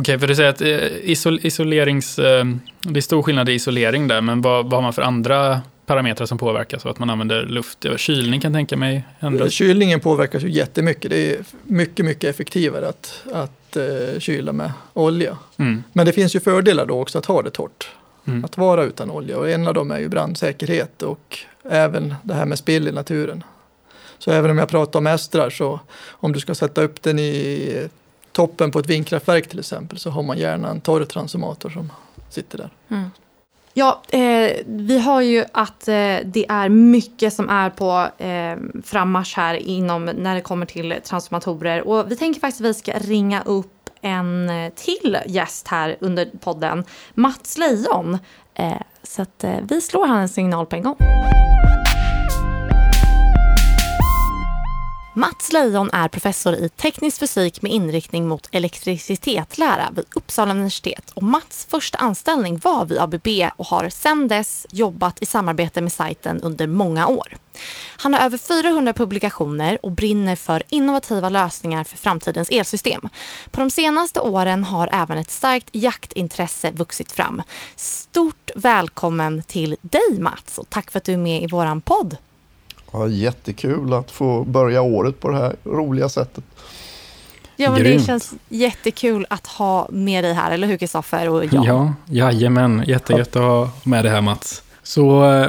okay, 0.01 0.19
för 0.19 0.27
du 0.27 0.35
säger 0.35 0.51
att 0.51 0.61
isol, 1.03 1.41
isolerings... 1.43 2.17
Det 2.83 2.99
är 2.99 3.01
stor 3.01 3.23
skillnad 3.23 3.49
i 3.49 3.53
isolering 3.53 4.09
där, 4.09 4.21
men 4.21 4.43
vad, 4.43 4.65
vad 4.65 4.73
har 4.73 4.83
man 4.83 4.93
för 4.93 5.03
andra 5.03 5.61
parametrar 5.91 6.27
som 6.27 6.39
påverkas 6.39 6.85
och 6.85 6.91
att 6.91 6.99
man 6.99 7.11
använder 7.11 7.43
luft. 7.43 7.87
Kylning 7.97 8.41
kan 8.41 8.53
jag 8.53 8.59
tänka 8.59 8.77
mig. 8.77 9.05
Ändras. 9.21 9.53
Kylningen 9.53 10.01
påverkas 10.01 10.43
ju 10.43 10.51
jättemycket. 10.51 11.11
Det 11.11 11.31
är 11.31 11.45
mycket, 11.63 12.05
mycket 12.05 12.31
effektivare 12.31 12.89
att, 12.89 13.25
att 13.33 13.77
uh, 13.77 14.19
kyla 14.19 14.53
med 14.53 14.73
olja. 14.93 15.37
Mm. 15.57 15.85
Men 15.93 16.07
det 16.07 16.13
finns 16.13 16.37
ju 16.37 16.41
fördelar 16.41 16.87
då 16.87 17.01
också 17.01 17.19
att 17.19 17.27
ha 17.27 17.43
det 17.43 17.51
torrt. 17.51 17.89
Mm. 18.27 18.45
Att 18.45 18.59
vara 18.59 18.85
utan 18.85 19.11
olja 19.11 19.39
och 19.39 19.51
en 19.51 19.69
av 19.69 19.75
dem 19.75 19.91
är 19.91 19.99
ju 19.99 20.09
brandsäkerhet 20.09 21.03
och 21.03 21.39
även 21.71 22.15
det 22.23 22.35
här 22.35 22.47
med 22.47 22.59
spill 22.59 22.89
i 22.89 22.93
naturen. 22.93 23.45
Så 24.21 24.31
även 24.31 24.51
om 24.51 24.59
jag 24.59 24.69
pratar 24.69 24.99
om 24.99 25.07
estrar 25.07 25.51
så 25.51 25.81
om 26.11 26.33
du 26.33 26.41
ska 26.41 26.55
sätta 26.55 26.83
upp 26.83 27.03
den 27.03 27.19
i 27.19 27.89
toppen 28.33 28.71
på 28.71 28.79
ett 28.79 28.87
vindkraftverk 28.87 29.49
till 29.49 29.59
exempel 29.59 29.99
så 29.99 30.11
har 30.11 30.23
man 30.23 30.39
gärna 30.39 30.71
en 30.71 30.81
torr 30.81 31.05
transformator 31.05 31.71
som 31.71 31.93
sitter 32.29 32.59
där. 32.59 32.71
Mm. 32.89 33.11
Ja, 33.75 34.03
eh, 34.09 34.53
vi 34.67 34.99
har 34.99 35.21
ju 35.21 35.45
att 35.53 35.89
eh, 35.89 36.17
det 36.25 36.47
är 36.49 36.69
mycket 36.69 37.33
som 37.33 37.49
är 37.49 37.71
på 37.71 38.09
eh, 38.25 38.83
frammarsch 38.85 39.37
här 39.37 39.55
inom 39.55 40.05
när 40.05 40.35
det 40.35 40.41
kommer 40.41 40.67
till 40.67 40.95
transformatorer. 41.05 41.89
Och 41.89 42.11
vi 42.11 42.17
tänker 42.17 42.41
faktiskt 42.41 42.61
att 42.61 42.67
vi 42.67 42.75
ska 42.75 42.93
ringa 42.93 43.43
upp 43.43 43.91
en 44.01 44.51
eh, 44.51 44.73
till 44.73 45.19
gäst 45.27 45.69
här 45.69 45.97
under 46.01 46.31
podden, 46.41 46.85
Mats 47.15 47.59
Lejon. 47.59 48.19
Eh, 48.55 48.73
så 49.03 49.23
att 49.23 49.45
eh, 49.45 49.57
vi 49.63 49.81
slår 49.81 50.07
han 50.07 50.19
en 50.19 50.29
signal 50.29 50.67
på 50.67 50.77
en 50.77 50.83
gång. 50.83 50.97
Mats 55.15 55.53
Leijon 55.53 55.91
är 55.93 56.09
professor 56.09 56.55
i 56.55 56.69
teknisk 56.69 57.19
fysik 57.19 57.63
med 57.63 57.73
inriktning 57.73 58.29
mot 58.29 58.49
elektricitetslära 58.53 59.91
vid 59.97 60.05
Uppsala 60.15 60.51
universitet. 60.51 61.11
Och 61.15 61.23
Mats 61.23 61.67
första 61.71 61.99
anställning 61.99 62.61
var 62.65 62.85
vid 62.85 62.99
ABB 62.99 63.29
och 63.57 63.67
har 63.67 63.89
sedan 63.89 64.29
dess 64.29 64.67
jobbat 64.71 65.23
i 65.23 65.27
samarbete 65.27 65.81
med 65.81 65.93
sajten 65.93 66.41
under 66.43 66.67
många 66.67 67.07
år. 67.07 67.37
Han 67.97 68.15
har 68.15 68.21
över 68.21 68.39
400 68.39 68.93
publikationer 68.93 69.79
och 69.83 69.91
brinner 69.91 70.37
för 70.37 70.63
innovativa 70.69 71.29
lösningar 71.29 71.85
för 71.85 71.97
framtidens 71.97 72.51
elsystem. 72.51 73.09
På 73.51 73.61
de 73.61 73.71
senaste 73.71 74.21
åren 74.21 74.65
har 74.65 74.89
även 74.93 75.19
ett 75.19 75.31
starkt 75.31 75.69
jaktintresse 75.73 76.71
vuxit 76.71 77.13
fram. 77.13 77.43
Stort 77.77 78.51
välkommen 78.55 79.43
till 79.43 79.77
dig 79.81 80.19
Mats 80.19 80.59
och 80.59 80.71
tack 80.71 80.91
för 80.91 80.99
att 80.99 81.05
du 81.05 81.13
är 81.13 81.17
med 81.17 81.43
i 81.43 81.47
våran 81.47 81.81
podd. 81.81 82.17
Ja, 82.93 83.09
jättekul 83.09 83.95
att 83.95 84.11
få 84.11 84.45
börja 84.45 84.83
året 84.83 85.21
på 85.21 85.29
det 85.29 85.37
här 85.37 85.57
roliga 85.65 86.09
sättet. 86.09 86.45
Ja, 87.57 87.71
men 87.71 87.83
det 87.83 88.07
känns 88.07 88.35
jättekul 88.49 89.27
att 89.31 89.47
ha 89.47 89.89
med 89.93 90.25
dig 90.25 90.33
här, 90.33 90.51
eller 90.51 90.67
hur 90.67 90.77
Kristoffer 90.77 91.29
och 91.29 91.45
jag? 91.45 91.65
Ja, 91.65 91.95
jajamän. 92.07 92.85
Jättegött 92.87 93.37
att 93.37 93.43
ha 93.43 93.71
med 93.85 94.05
dig 94.05 94.13
här 94.13 94.21
Mats. 94.21 94.63
Så 94.83 95.33
eh, 95.33 95.49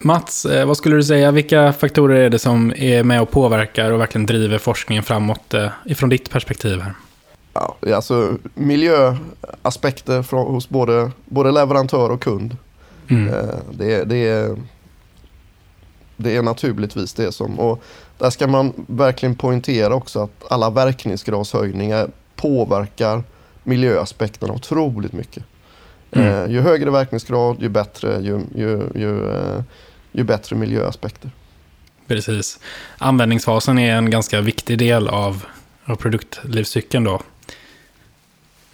Mats, 0.00 0.46
eh, 0.46 0.66
vad 0.66 0.76
skulle 0.76 0.96
du 0.96 1.04
säga, 1.04 1.30
vilka 1.30 1.72
faktorer 1.72 2.16
är 2.16 2.30
det 2.30 2.38
som 2.38 2.72
är 2.76 3.02
med 3.02 3.22
och 3.22 3.30
påverkar 3.30 3.90
och 3.90 4.00
verkligen 4.00 4.26
driver 4.26 4.58
forskningen 4.58 5.02
framåt 5.02 5.54
eh, 5.54 5.68
ifrån 5.84 6.08
ditt 6.08 6.30
perspektiv 6.30 6.80
här? 6.80 6.94
Ja, 7.52 7.76
alltså 7.94 8.34
miljöaspekter 8.54 10.22
från, 10.22 10.54
hos 10.54 10.68
både, 10.68 11.10
både 11.24 11.52
leverantör 11.52 12.10
och 12.10 12.22
kund. 12.22 12.56
Mm. 13.08 13.34
Det, 13.72 14.04
det 14.04 14.28
är 14.28 14.56
det 16.22 16.36
är 16.36 16.42
naturligtvis 16.42 17.12
det 17.12 17.32
som, 17.32 17.58
och 17.58 17.82
där 18.18 18.30
ska 18.30 18.46
man 18.46 18.72
verkligen 18.86 19.34
poängtera 19.34 19.94
också 19.94 20.22
att 20.22 20.52
alla 20.52 20.70
verkningsgradshöjningar 20.70 22.10
påverkar 22.36 23.22
miljöaspekterna 23.62 24.52
otroligt 24.52 25.12
mycket. 25.12 25.44
Mm. 26.12 26.28
Eh, 26.28 26.50
ju 26.50 26.60
högre 26.60 26.90
verkningsgrad, 26.90 27.62
ju 27.62 27.68
bättre, 27.68 28.20
ju, 28.20 28.40
ju, 28.54 28.82
ju, 28.94 29.30
eh, 29.30 29.62
ju 30.12 30.24
bättre 30.24 30.56
miljöaspekter. 30.56 31.30
Precis. 32.06 32.58
Användningsfasen 32.98 33.78
är 33.78 33.96
en 33.96 34.10
ganska 34.10 34.40
viktig 34.40 34.78
del 34.78 35.08
av, 35.08 35.44
av 35.84 35.96
produktlivscykeln 35.96 37.04
då. 37.04 37.20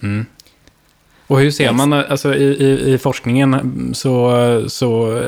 Mm. 0.02 0.26
Och 1.26 1.40
hur 1.40 1.50
ser 1.50 1.72
man, 1.72 1.92
alltså 1.92 2.34
i, 2.34 2.44
i, 2.44 2.94
i 2.94 2.98
forskningen 2.98 3.90
så, 3.94 4.64
så 4.68 5.22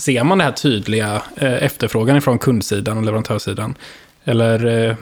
Ser 0.00 0.24
man 0.24 0.38
den 0.38 0.44
här 0.44 0.52
tydliga 0.52 1.22
eh, 1.36 1.62
efterfrågan 1.62 2.22
från 2.22 2.38
kundsidan 2.38 2.98
och 2.98 3.04
leverantörssidan? 3.04 3.74
Eller 4.24 4.88
eh, 4.88 4.96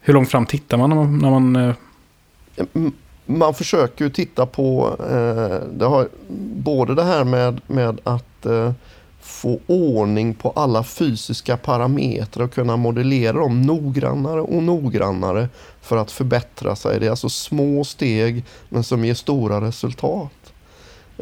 hur 0.00 0.14
långt 0.14 0.30
fram 0.30 0.46
tittar 0.46 0.76
man 0.76 1.18
när 1.18 1.30
man... 1.30 1.56
Eh? 1.56 1.74
Mm, 2.74 2.92
man 3.26 3.54
försöker 3.54 4.04
ju 4.04 4.10
titta 4.10 4.46
på 4.46 4.96
det 5.72 5.84
har, 5.84 6.08
både 6.56 6.94
det 6.94 7.04
här 7.04 7.24
med, 7.24 7.60
med 7.66 8.00
att 8.04 8.46
få 9.20 9.60
ordning 9.66 10.34
på 10.34 10.50
alla 10.50 10.84
fysiska 10.84 11.56
parametrar 11.56 12.44
och 12.44 12.54
kunna 12.54 12.76
modellera 12.76 13.32
dem 13.32 13.62
noggrannare 13.62 14.40
och 14.40 14.62
noggrannare 14.62 15.48
för 15.80 15.96
att 15.96 16.10
förbättra 16.10 16.76
sig. 16.76 17.00
Det 17.00 17.06
är 17.06 17.10
alltså 17.10 17.28
små 17.28 17.84
steg 17.84 18.44
men 18.68 18.84
som 18.84 19.04
ger 19.04 19.14
stora 19.14 19.60
resultat. 19.60 20.39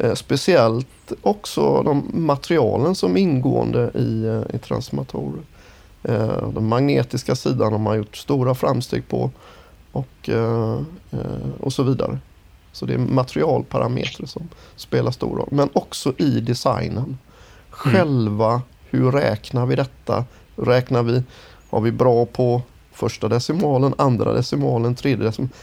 Eh, 0.01 0.13
speciellt 0.13 1.13
också 1.21 1.83
de 1.83 2.09
materialen 2.13 2.95
som 2.95 3.17
är 3.17 3.21
ingående 3.21 3.91
i, 3.95 4.25
eh, 4.25 4.55
i 4.55 4.59
transformatorer. 4.59 5.41
Eh, 6.03 6.49
den 6.49 6.67
magnetiska 6.67 7.35
sidan 7.35 7.71
har 7.71 7.79
man 7.79 7.97
gjort 7.97 8.17
stora 8.17 8.55
framsteg 8.55 9.07
på 9.07 9.31
och, 9.91 10.29
och 11.59 11.73
så 11.73 11.83
vidare. 11.83 12.19
Så 12.71 12.85
det 12.85 12.93
är 12.93 12.97
materialparametrar 12.97 14.27
som 14.27 14.49
spelar 14.75 15.11
stor 15.11 15.37
roll. 15.37 15.49
Men 15.51 15.69
också 15.73 16.13
i 16.17 16.39
designen. 16.39 17.17
Själva, 17.69 18.49
mm. 18.49 18.61
hur 18.89 19.11
räknar 19.11 19.65
vi 19.65 19.75
detta? 19.75 20.25
Räknar 20.55 21.03
vi, 21.03 21.23
har 21.69 21.81
vi 21.81 21.91
bra 21.91 22.25
på 22.25 22.61
första 22.91 23.27
decimalen, 23.27 23.93
andra 23.97 24.33
decimalen, 24.33 24.95
tredje 24.95 25.25
decimalen? 25.25 25.53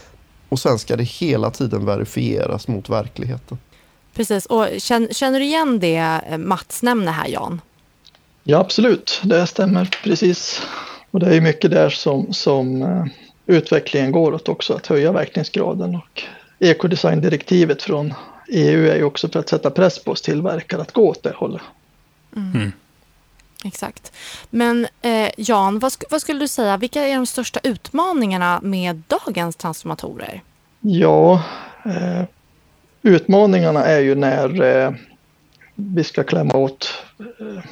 Och 0.49 0.59
sen 0.59 0.79
ska 0.79 0.95
det 0.95 1.03
hela 1.03 1.51
tiden 1.51 1.85
verifieras 1.85 2.67
mot 2.67 2.89
verkligheten. 2.89 3.57
Precis, 4.17 4.45
och 4.45 4.67
känner, 4.77 5.13
känner 5.13 5.39
du 5.39 5.45
igen 5.45 5.79
det 5.79 6.21
eh, 6.29 6.37
Mats 6.37 6.83
nämner 6.83 7.11
här 7.11 7.27
Jan? 7.27 7.61
Ja 8.43 8.57
absolut, 8.57 9.21
det 9.23 9.47
stämmer 9.47 9.85
precis. 10.03 10.61
Och 11.11 11.19
det 11.19 11.35
är 11.35 11.41
mycket 11.41 11.71
där 11.71 11.89
som, 11.89 12.33
som 12.33 12.81
uh, 12.81 13.05
utvecklingen 13.45 14.11
går 14.11 14.33
åt 14.33 14.49
också, 14.49 14.73
att 14.73 14.87
höja 14.87 15.11
verkningsgraden. 15.11 15.95
Och 15.95 16.23
ekodesigndirektivet 16.59 17.81
från 17.81 18.13
EU 18.47 18.87
är 18.87 18.95
ju 18.95 19.03
också 19.03 19.29
för 19.29 19.39
att 19.39 19.49
sätta 19.49 19.69
press 19.71 20.03
på 20.03 20.11
oss 20.11 20.21
tillverkare 20.21 20.81
att 20.81 20.91
gå 20.91 21.09
åt 21.09 21.23
det 21.23 21.33
hållet. 21.35 21.61
Mm. 22.35 22.55
Mm. 22.55 22.71
Exakt. 23.63 24.11
Men 24.49 24.87
eh, 25.01 25.29
Jan, 25.37 25.79
vad, 25.79 25.91
sk 25.91 26.03
vad, 26.09 26.21
skulle 26.21 26.39
du 26.39 26.47
säga, 26.47 26.77
vilka 26.77 27.01
är 27.07 27.15
de 27.15 27.25
största 27.25 27.59
utmaningarna 27.63 28.59
med 28.63 29.03
dagens 29.07 29.55
transformatorer? 29.55 30.41
Ja, 30.79 31.43
eh, 31.85 32.23
utmaningarna 33.07 33.85
är 33.85 33.99
ju 33.99 34.15
när 34.15 34.61
eh, 34.61 34.91
vi 35.75 36.03
ska 36.03 36.23
klämma 36.23 36.53
åt 36.53 37.03
eh, 37.19 37.63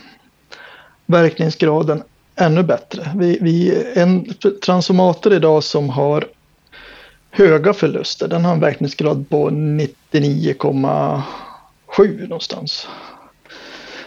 verkningsgraden 1.06 2.04
ännu 2.36 2.64
bättre. 2.64 3.12
Vi, 3.16 3.38
vi, 3.42 3.84
en 3.96 4.34
transformator 4.66 5.34
idag 5.34 5.64
som 5.64 5.90
har 5.90 6.28
höga 7.32 7.74
förluster, 7.74 8.28
den 8.28 8.46
har 8.46 8.54
en 8.54 8.60
verkningsgrad 8.60 9.30
på 9.30 9.50
99,7 9.50 12.28
någonstans. 12.28 12.88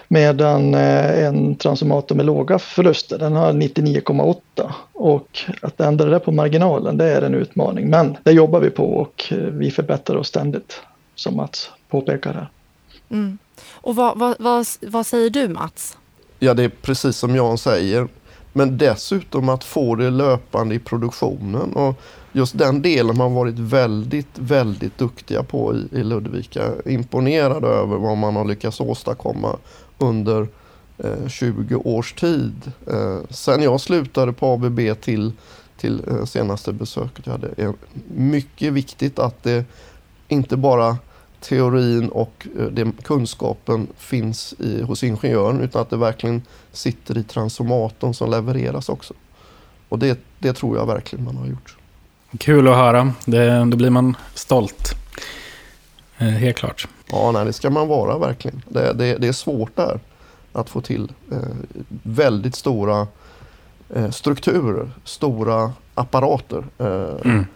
Medan 0.09 0.75
eh, 0.75 1.27
en 1.27 1.57
transformator 1.57 2.15
med 2.15 2.27
låga 2.27 2.59
förluster, 2.59 3.19
den 3.19 3.37
har 3.37 3.53
99,8. 3.53 4.73
Och 4.93 5.39
att 5.63 5.81
ändra 5.81 6.11
det 6.11 6.19
på 6.19 6.33
marginalen, 6.33 6.99
det 6.99 7.05
är 7.05 7.23
en 7.23 7.35
utmaning. 7.35 7.91
Men 7.91 8.17
det 8.23 8.33
jobbar 8.33 8.61
vi 8.61 8.71
på 8.71 8.85
och 8.85 9.25
eh, 9.31 9.37
vi 9.37 9.71
förbättrar 9.71 10.17
oss 10.17 10.29
ständigt 10.29 10.83
som 11.19 11.37
Mats 11.37 11.71
påpekar 11.89 12.35
här. 12.35 12.51
Mm. 13.09 13.39
Och 13.71 13.97
vad, 13.97 14.19
vad, 14.19 14.37
vad, 14.39 14.67
vad 14.81 15.07
säger 15.07 15.31
du 15.31 15.49
Mats? 15.49 15.99
Ja, 16.39 16.55
det 16.55 16.63
är 16.63 16.69
precis 16.69 17.17
som 17.17 17.37
Jan 17.37 17.59
säger. 17.59 18.09
Men 18.53 18.79
dessutom 18.79 19.49
att 19.49 19.65
få 19.65 19.95
det 19.95 20.11
löpande 20.11 20.75
i 20.75 20.79
produktionen. 20.79 21.73
Och 21.73 22.01
just 22.33 22.59
den 22.59 22.83
delen 22.83 23.07
har 23.07 23.15
man 23.15 23.35
varit 23.35 23.59
väldigt, 23.59 24.39
väldigt 24.39 24.99
duktiga 24.99 25.43
på 25.43 25.75
i, 25.75 25.99
i 25.99 26.05
Ludvika. 26.05 26.73
Imponerad 26.85 27.65
över 27.65 27.97
vad 27.97 28.19
man 28.19 28.37
har 28.37 28.45
lyckats 28.45 28.81
åstadkomma 28.81 29.57
under 29.99 30.49
eh, 30.99 31.29
20 31.29 31.77
års 31.77 32.13
tid. 32.13 32.73
Eh, 32.87 33.19
sen 33.31 33.63
jag 33.63 33.81
slutade 33.81 34.33
på 34.33 34.53
ABB 34.53 34.81
till, 35.01 35.33
till 35.77 36.03
eh, 36.09 36.25
senaste 36.25 36.73
besöket. 36.73 37.27
Ja, 37.27 37.37
det 37.37 37.63
är 37.63 37.73
mycket 38.15 38.73
viktigt 38.73 39.19
att 39.19 39.43
det 39.43 39.65
inte 40.29 40.57
bara 40.57 40.97
teorin 41.41 42.09
och 42.09 42.47
eh, 42.59 42.65
det, 42.65 42.93
kunskapen 43.03 43.87
finns 43.97 44.55
i, 44.59 44.83
hos 44.83 45.05
ingenjören 45.05 45.61
utan 45.61 45.83
att 45.83 45.91
det 45.91 45.97
verkligen 45.97 46.43
sitter 46.73 47.19
i 47.19 47.23
transformatorn 47.23 48.15
som 48.15 48.31
levereras 48.31 48.89
också. 48.89 49.15
Och 49.89 49.99
det, 49.99 50.19
det 50.39 50.53
tror 50.53 50.77
jag 50.77 50.87
verkligen 50.87 51.25
man 51.25 51.37
har 51.37 51.47
gjort. 51.47 51.77
Kul 52.39 52.69
att 52.69 52.77
höra. 52.77 53.13
Det, 53.25 53.65
då 53.65 53.77
blir 53.77 53.91
man 53.91 54.17
stolt. 54.35 54.95
Eh, 56.19 56.27
helt 56.27 56.57
klart. 56.57 56.89
Ja, 57.11 57.31
nej, 57.33 57.45
det 57.45 57.53
ska 57.53 57.71
man 57.71 57.89
vara 57.89 58.19
verkligen. 58.19 58.63
Det, 58.69 58.93
det, 58.93 59.17
det 59.17 59.29
är 59.29 59.33
svårt 59.33 59.77
där 59.77 60.01
att 60.53 60.71
få 60.71 60.81
till 60.81 61.13
eh, 61.33 61.39
väldigt 62.03 62.55
stora 62.55 63.07
eh, 63.95 64.11
strukturer, 64.11 64.91
stora 65.05 65.73
apparater. 65.95 66.65
Eh, 66.79 67.31
mm. 67.31 67.47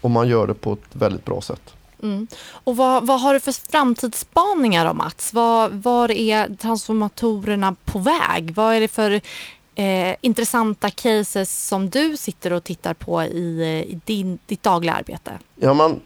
Och 0.00 0.10
man 0.10 0.28
gör 0.28 0.46
det 0.46 0.54
på 0.54 0.72
ett 0.72 0.88
väldigt 0.92 1.24
bra 1.24 1.40
sätt. 1.40 1.74
Mm. 2.02 2.26
Och 2.52 2.76
vad, 2.76 3.06
vad, 3.06 3.20
har 3.20 3.34
du 3.34 3.40
för 3.40 3.70
framtidsspaningar 3.70 4.86
då 4.86 4.94
Mats? 4.94 5.32
Var, 5.32 5.68
var 5.68 6.10
är 6.10 6.54
transformatorerna 6.56 7.76
på 7.84 7.98
väg? 7.98 8.54
Vad 8.54 8.74
är 8.74 8.80
det 8.80 8.88
för 8.88 9.20
eh, 9.74 10.16
intressanta 10.20 10.90
cases 10.90 11.66
som 11.68 11.90
du 11.90 12.16
sitter 12.16 12.52
och 12.52 12.64
tittar 12.64 12.94
på 12.94 13.22
i, 13.22 13.60
eh, 13.60 13.92
i 13.92 14.00
din, 14.04 14.38
ditt 14.46 14.62
dagliga 14.62 14.94
arbete? 14.94 15.32
Ja, 15.56 15.74
man, 15.74 16.00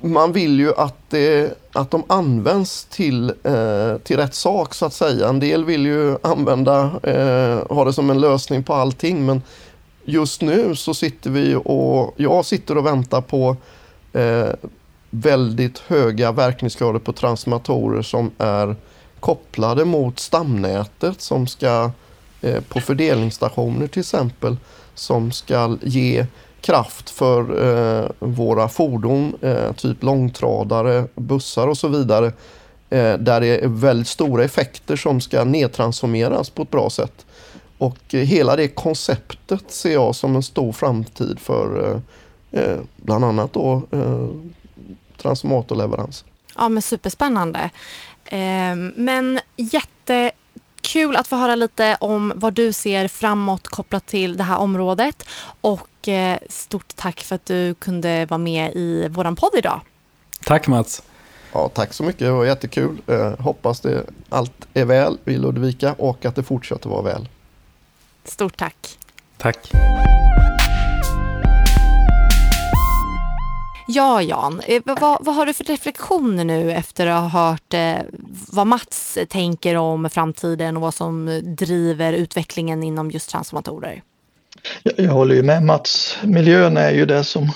man 0.00 0.32
vill 0.32 0.60
ju 0.60 0.74
att, 0.74 1.10
det, 1.10 1.58
att 1.72 1.90
de 1.90 2.04
används 2.06 2.84
till, 2.84 3.28
eh, 3.42 3.98
till 4.02 4.16
rätt 4.16 4.34
sak 4.34 4.74
så 4.74 4.86
att 4.86 4.94
säga. 4.94 5.28
En 5.28 5.40
del 5.40 5.64
vill 5.64 5.86
ju 5.86 6.16
använda, 6.22 6.82
eh, 7.02 7.76
ha 7.76 7.84
det 7.84 7.92
som 7.92 8.10
en 8.10 8.20
lösning 8.20 8.64
på 8.64 8.74
allting 8.74 9.26
men 9.26 9.42
just 10.04 10.42
nu 10.42 10.76
så 10.76 10.94
sitter 10.94 11.30
vi 11.30 11.54
och 11.64 12.14
jag 12.16 12.44
sitter 12.44 12.78
och 12.78 12.86
väntar 12.86 13.20
på 13.20 13.56
eh, 14.12 14.48
väldigt 15.10 15.78
höga 15.78 16.32
verkningsgrader 16.32 16.98
på 16.98 17.12
transformatorer 17.12 18.02
som 18.02 18.30
är 18.38 18.76
kopplade 19.20 19.84
mot 19.84 20.18
stamnätet 20.18 21.20
som 21.20 21.46
ska 21.46 21.90
eh, 22.40 22.60
på 22.60 22.80
fördelningsstationer 22.80 23.86
till 23.86 24.00
exempel 24.00 24.56
som 24.94 25.32
ska 25.32 25.76
ge 25.82 26.26
kraft 26.60 27.10
för 27.10 27.40
eh, 27.40 28.10
våra 28.18 28.68
fordon, 28.68 29.34
eh, 29.40 29.72
typ 29.72 30.02
långtradare, 30.02 31.04
bussar 31.14 31.66
och 31.66 31.78
så 31.78 31.88
vidare. 31.88 32.26
Eh, 32.90 33.14
där 33.14 33.40
det 33.40 33.46
är 33.46 33.68
väldigt 33.68 34.08
stora 34.08 34.44
effekter 34.44 34.96
som 34.96 35.20
ska 35.20 35.44
nedtransformeras 35.44 36.50
på 36.50 36.62
ett 36.62 36.70
bra 36.70 36.90
sätt. 36.90 37.26
Och 37.78 38.14
eh, 38.14 38.20
hela 38.20 38.56
det 38.56 38.68
konceptet 38.68 39.70
ser 39.70 39.92
jag 39.92 40.14
som 40.14 40.36
en 40.36 40.42
stor 40.42 40.72
framtid 40.72 41.38
för 41.38 42.00
eh, 42.52 42.60
eh 42.60 42.78
bland 42.96 43.24
annat 43.24 43.52
då 43.52 43.82
eh, 43.90 44.28
transformatorleveranser. 45.22 46.28
Ja 46.56 46.68
men 46.68 46.82
superspännande. 46.82 47.70
men 48.94 49.40
jätte 49.56 50.32
kul 50.80 51.16
att 51.16 51.28
få 51.28 51.36
höra 51.36 51.54
lite 51.54 51.96
om 52.00 52.32
vad 52.36 52.54
du 52.54 52.72
ser 52.72 53.08
framåt 53.08 53.68
kopplat 53.68 54.06
till 54.06 54.36
det 54.36 54.42
här 54.44 54.58
området. 54.58 55.28
Och 55.60 56.08
eh, 56.08 56.38
stort 56.48 56.96
tack 56.96 57.20
för 57.20 57.34
att 57.34 57.46
du 57.46 57.74
kunde 57.74 58.26
vara 58.26 58.38
med 58.38 58.72
i 58.74 59.08
vår 59.10 59.34
podd 59.34 59.50
idag. 59.54 59.80
Tack 60.44 60.66
Mats. 60.66 61.02
Ja, 61.52 61.68
tack 61.68 61.92
så 61.92 62.02
mycket, 62.02 62.20
det 62.20 62.30
var 62.30 62.44
jättekul. 62.44 63.02
Eh, 63.06 63.38
hoppas 63.38 63.80
det 63.80 64.04
allt 64.28 64.66
är 64.74 64.84
väl 64.84 65.18
i 65.24 65.36
Ludvika 65.36 65.92
och 65.92 66.24
att 66.24 66.36
det 66.36 66.42
fortsätter 66.42 66.88
vara 66.88 67.02
väl. 67.02 67.28
Stort 68.24 68.56
tack. 68.56 68.98
Tack. 69.36 69.70
Ja, 73.92 74.22
Jan. 74.22 74.60
Eh, 74.66 74.82
vad, 74.84 75.18
vad, 75.20 75.34
har 75.34 75.46
du 75.46 75.52
för 75.52 75.64
reflektioner 75.64 76.44
nu 76.44 76.72
efter 76.72 77.06
att 77.06 77.32
ha 77.32 77.50
hört 77.50 77.74
eh, 77.74 77.96
vad 78.52 78.66
Mats 78.66 79.18
tänker 79.28 79.76
om 79.76 80.10
framtiden 80.10 80.76
och 80.76 80.82
vad 80.82 80.94
som 80.94 81.40
driver 81.58 82.12
utvecklingen 82.12 82.82
inom 82.82 83.10
just 83.10 83.30
transformatorer? 83.30 84.02
Jag, 84.82 84.94
jag 84.96 85.12
håller 85.12 85.34
ju 85.34 85.42
med 85.42 85.62
Mats. 85.62 86.18
Miljön 86.24 86.76
är 86.76 86.90
ju 86.90 87.06
det 87.06 87.24
som 87.24 87.50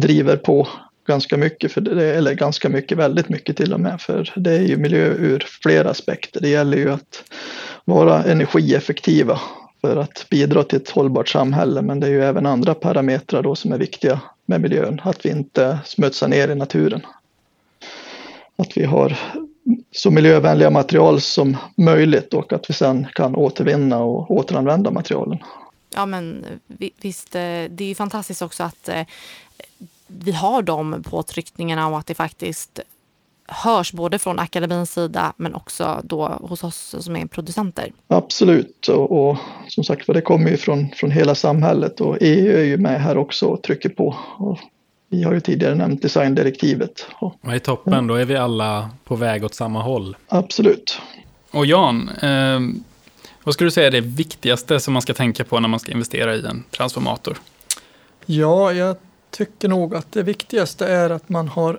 driver 0.00 0.36
på 0.36 0.68
ganska 1.06 1.36
mycket, 1.36 1.72
för 1.72 1.80
det, 1.80 2.14
eller 2.14 2.34
ganska 2.34 2.68
mycket, 2.68 2.98
väldigt 2.98 3.28
mycket 3.28 3.56
till 3.56 3.74
och 3.74 3.80
med, 3.80 4.00
för 4.00 4.32
det 4.36 4.52
är 4.52 4.62
ju 4.62 4.76
miljö 4.76 5.06
ur 5.06 5.46
flera 5.62 5.90
aspekter. 5.90 6.40
Det 6.40 6.48
gäller 6.48 6.76
ju 6.76 6.92
att 6.92 7.24
vara 7.84 8.24
energieffektiva 8.24 9.40
för 9.80 9.96
att 9.96 10.26
bidra 10.30 10.64
till 10.64 10.78
ett 10.78 10.90
hållbart 10.90 11.28
samhälle, 11.28 11.82
men 11.82 12.00
det 12.00 12.06
är 12.06 12.10
ju 12.10 12.24
även 12.24 12.46
andra 12.46 12.74
parametrar 12.74 13.42
då 13.42 13.54
som 13.54 13.72
är 13.72 13.78
viktiga 13.78 14.20
med 14.46 14.60
miljön, 14.60 15.00
att 15.04 15.26
vi 15.26 15.30
inte 15.30 15.78
smutsar 15.84 16.28
ner 16.28 16.48
i 16.48 16.54
naturen. 16.54 17.06
Att 18.56 18.76
vi 18.76 18.84
har 18.84 19.18
så 19.92 20.10
miljövänliga 20.10 20.70
material 20.70 21.20
som 21.20 21.56
möjligt 21.76 22.34
och 22.34 22.52
att 22.52 22.70
vi 22.70 22.74
sen 22.74 23.06
kan 23.14 23.36
återvinna 23.36 23.98
och 23.98 24.30
återanvända 24.30 24.90
materialen. 24.90 25.38
Ja 25.94 26.06
men 26.06 26.44
visst, 27.00 27.34
eh, 27.34 27.40
det 27.70 27.80
är 27.80 27.88
ju 27.88 27.94
fantastiskt 27.94 28.42
också 28.42 28.62
att 28.62 28.88
eh, 28.88 29.06
vi 30.06 30.32
har 30.32 30.62
de 30.62 31.02
påtryckningarna 31.02 31.88
och 31.88 31.98
att 31.98 32.06
det 32.06 32.14
faktiskt 32.14 32.80
hörs 33.50 33.92
både 33.92 34.18
från 34.18 34.38
akademins 34.38 34.92
sida 34.92 35.32
men 35.36 35.54
också 35.54 36.00
då 36.04 36.26
hos 36.28 36.64
oss 36.64 36.94
som 36.98 37.16
är 37.16 37.26
producenter. 37.26 37.92
Absolut 38.08 38.88
och, 38.88 39.30
och 39.30 39.36
som 39.68 39.84
sagt 39.84 40.06
det 40.06 40.20
kommer 40.20 40.50
ju 40.50 40.56
från, 40.56 40.88
från 40.88 41.10
hela 41.10 41.34
samhället 41.34 42.00
och 42.00 42.16
EU 42.20 42.58
är 42.58 42.64
ju 42.64 42.76
med 42.76 43.02
här 43.02 43.16
också 43.16 43.46
och 43.46 43.62
trycker 43.62 43.88
på. 43.88 44.16
Och 44.36 44.58
vi 45.08 45.22
har 45.22 45.32
ju 45.32 45.40
tidigare 45.40 45.74
nämnt 45.74 46.02
designdirektivet. 46.02 47.06
Och, 47.14 47.34
Vad 47.40 47.54
är 47.54 47.58
toppen, 47.58 48.06
då 48.06 48.14
är 48.14 48.24
vi 48.24 48.36
alla 48.36 48.90
på 49.04 49.16
väg 49.16 49.44
åt 49.44 49.54
samma 49.54 49.82
håll. 49.82 50.16
Absolut. 50.28 51.00
Och 51.50 51.66
Jan, 51.66 52.08
eh, 52.08 52.60
vad 53.44 53.54
skulle 53.54 53.66
du 53.66 53.70
säga 53.70 53.86
är 53.86 53.90
det 53.90 54.00
viktigaste 54.00 54.80
som 54.80 54.92
man 54.92 55.02
ska 55.02 55.14
tänka 55.14 55.44
på 55.44 55.60
när 55.60 55.68
man 55.68 55.80
ska 55.80 55.92
investera 55.92 56.36
i 56.36 56.46
en 56.46 56.64
transformator? 56.70 57.38
Ja, 58.26 58.72
jag 58.72 58.96
tycker 59.30 59.68
nog 59.68 59.94
att 59.94 60.12
det 60.12 60.22
viktigaste 60.22 60.86
är 60.86 61.10
att 61.10 61.28
man 61.28 61.48
har 61.48 61.78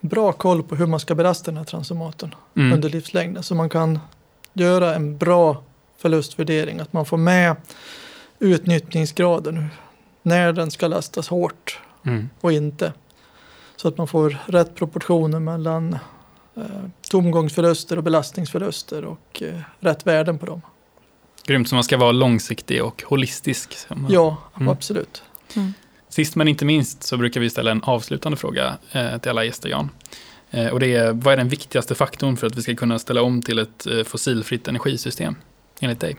bra 0.00 0.32
koll 0.32 0.62
på 0.62 0.74
hur 0.74 0.86
man 0.86 1.00
ska 1.00 1.14
belasta 1.14 1.50
den 1.50 1.58
här 1.58 1.64
transformatorn 1.64 2.34
mm. 2.56 2.72
under 2.72 2.88
livslängden. 2.88 3.42
Så 3.42 3.54
man 3.54 3.68
kan 3.68 3.98
göra 4.52 4.94
en 4.94 5.16
bra 5.16 5.62
förlustvärdering. 5.98 6.80
Att 6.80 6.92
man 6.92 7.06
får 7.06 7.16
med 7.16 7.56
utnyttjningsgraden. 8.38 9.66
När 10.22 10.52
den 10.52 10.70
ska 10.70 10.88
lastas 10.88 11.28
hårt 11.28 11.80
mm. 12.06 12.28
och 12.40 12.52
inte. 12.52 12.92
Så 13.76 13.88
att 13.88 13.98
man 13.98 14.08
får 14.08 14.38
rätt 14.46 14.74
proportioner 14.74 15.40
mellan 15.40 15.98
eh, 16.56 16.62
tomgångsförluster 17.10 17.96
och 17.96 18.02
belastningsförluster 18.02 19.04
och 19.04 19.42
eh, 19.42 19.60
rätt 19.80 20.06
värden 20.06 20.38
på 20.38 20.46
dem. 20.46 20.62
Grymt, 21.46 21.68
så 21.68 21.74
man 21.74 21.84
ska 21.84 21.96
vara 21.96 22.12
långsiktig 22.12 22.84
och 22.84 23.02
holistisk. 23.06 23.76
Ja, 24.08 24.36
mm. 24.56 24.68
absolut. 24.68 25.22
Mm. 25.56 25.72
Sist 26.08 26.36
men 26.36 26.48
inte 26.48 26.64
minst 26.64 27.02
så 27.02 27.16
brukar 27.16 27.40
vi 27.40 27.50
ställa 27.50 27.70
en 27.70 27.82
avslutande 27.82 28.38
fråga 28.38 28.78
eh, 28.92 29.18
till 29.18 29.30
alla 29.30 29.44
gäster, 29.44 29.68
Jan. 29.68 29.90
Eh, 30.50 30.66
och 30.66 30.80
det 30.80 30.94
är, 30.94 31.12
vad 31.12 31.32
är 31.32 31.36
den 31.36 31.48
viktigaste 31.48 31.94
faktorn 31.94 32.36
för 32.36 32.46
att 32.46 32.56
vi 32.56 32.62
ska 32.62 32.74
kunna 32.74 32.98
ställa 32.98 33.22
om 33.22 33.42
till 33.42 33.58
ett 33.58 33.86
eh, 33.86 34.04
fossilfritt 34.04 34.68
energisystem, 34.68 35.34
enligt 35.80 36.00
dig? 36.00 36.16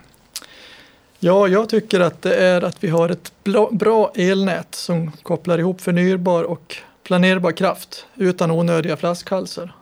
Ja, 1.20 1.48
jag 1.48 1.70
tycker 1.70 2.00
att 2.00 2.22
det 2.22 2.36
är 2.36 2.62
att 2.62 2.84
vi 2.84 2.88
har 2.88 3.10
ett 3.10 3.32
bra 3.72 4.12
elnät 4.16 4.76
som 4.76 5.12
kopplar 5.12 5.58
ihop 5.58 5.82
förnybar 5.82 6.44
och 6.44 6.76
planerbar 7.04 7.52
kraft 7.52 8.06
utan 8.16 8.52
onödiga 8.52 8.98
flaskhalsar. 8.98 9.74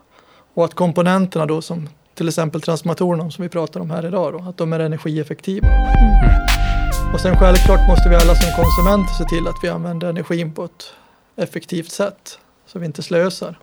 Och 0.53 0.65
att 0.65 0.73
komponenterna 0.73 1.45
då 1.45 1.61
som 1.61 1.89
till 2.13 2.27
exempel 2.27 2.61
transformatorerna 2.61 3.31
som 3.31 3.43
vi 3.43 3.49
pratar 3.49 3.79
om 3.79 3.89
här 3.89 4.05
idag, 4.05 4.33
då, 4.33 4.49
att 4.49 4.57
de 4.57 4.73
är 4.73 4.79
energieffektiva. 4.79 5.67
Mm. 5.67 6.56
Och 7.13 7.21
sen 7.21 7.37
självklart 7.37 7.87
måste 7.87 8.09
vi 8.09 8.15
alla 8.15 8.35
som 8.35 8.63
konsumenter 8.63 9.13
se 9.13 9.23
till 9.23 9.47
att 9.47 9.63
vi 9.63 9.67
använder 9.69 10.09
energin 10.09 10.53
på 10.53 10.65
ett 10.65 10.93
effektivt 11.35 11.91
sätt 11.91 12.39
så 12.65 12.79
vi 12.79 12.85
inte 12.85 13.03
slösar. 13.03 13.59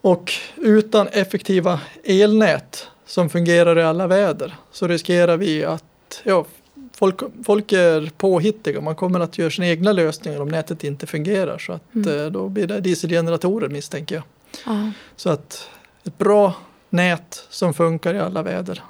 Och 0.00 0.32
utan 0.56 1.08
effektiva 1.08 1.80
elnät 2.04 2.88
som 3.06 3.30
fungerar 3.30 3.78
i 3.78 3.82
alla 3.82 4.06
väder 4.06 4.54
så 4.72 4.88
riskerar 4.88 5.36
vi 5.36 5.64
att 5.64 6.22
ja, 6.24 6.44
folk, 6.92 7.20
folk 7.44 7.72
är 7.72 8.12
påhittiga. 8.16 8.80
Man 8.80 8.96
kommer 8.96 9.20
att 9.20 9.38
göra 9.38 9.50
sina 9.50 9.66
egna 9.66 9.92
lösningar 9.92 10.40
om 10.40 10.48
nätet 10.48 10.84
inte 10.84 11.06
fungerar. 11.06 11.58
Så 11.58 11.72
att, 11.72 11.94
mm. 11.94 12.20
Eh, 12.20 12.26
då 12.26 12.48
blir 12.48 12.66
det 12.66 12.80
dieselgeneratorer 12.80 13.68
misstänker 13.68 14.14
jag. 14.14 14.24
Ja. 14.66 14.90
Så 15.16 15.30
att 15.30 15.70
ett 16.04 16.18
bra 16.18 16.54
nät 16.90 17.46
som 17.50 17.74
funkar 17.74 18.14
i 18.14 18.18
alla 18.18 18.42
väder. 18.42 18.82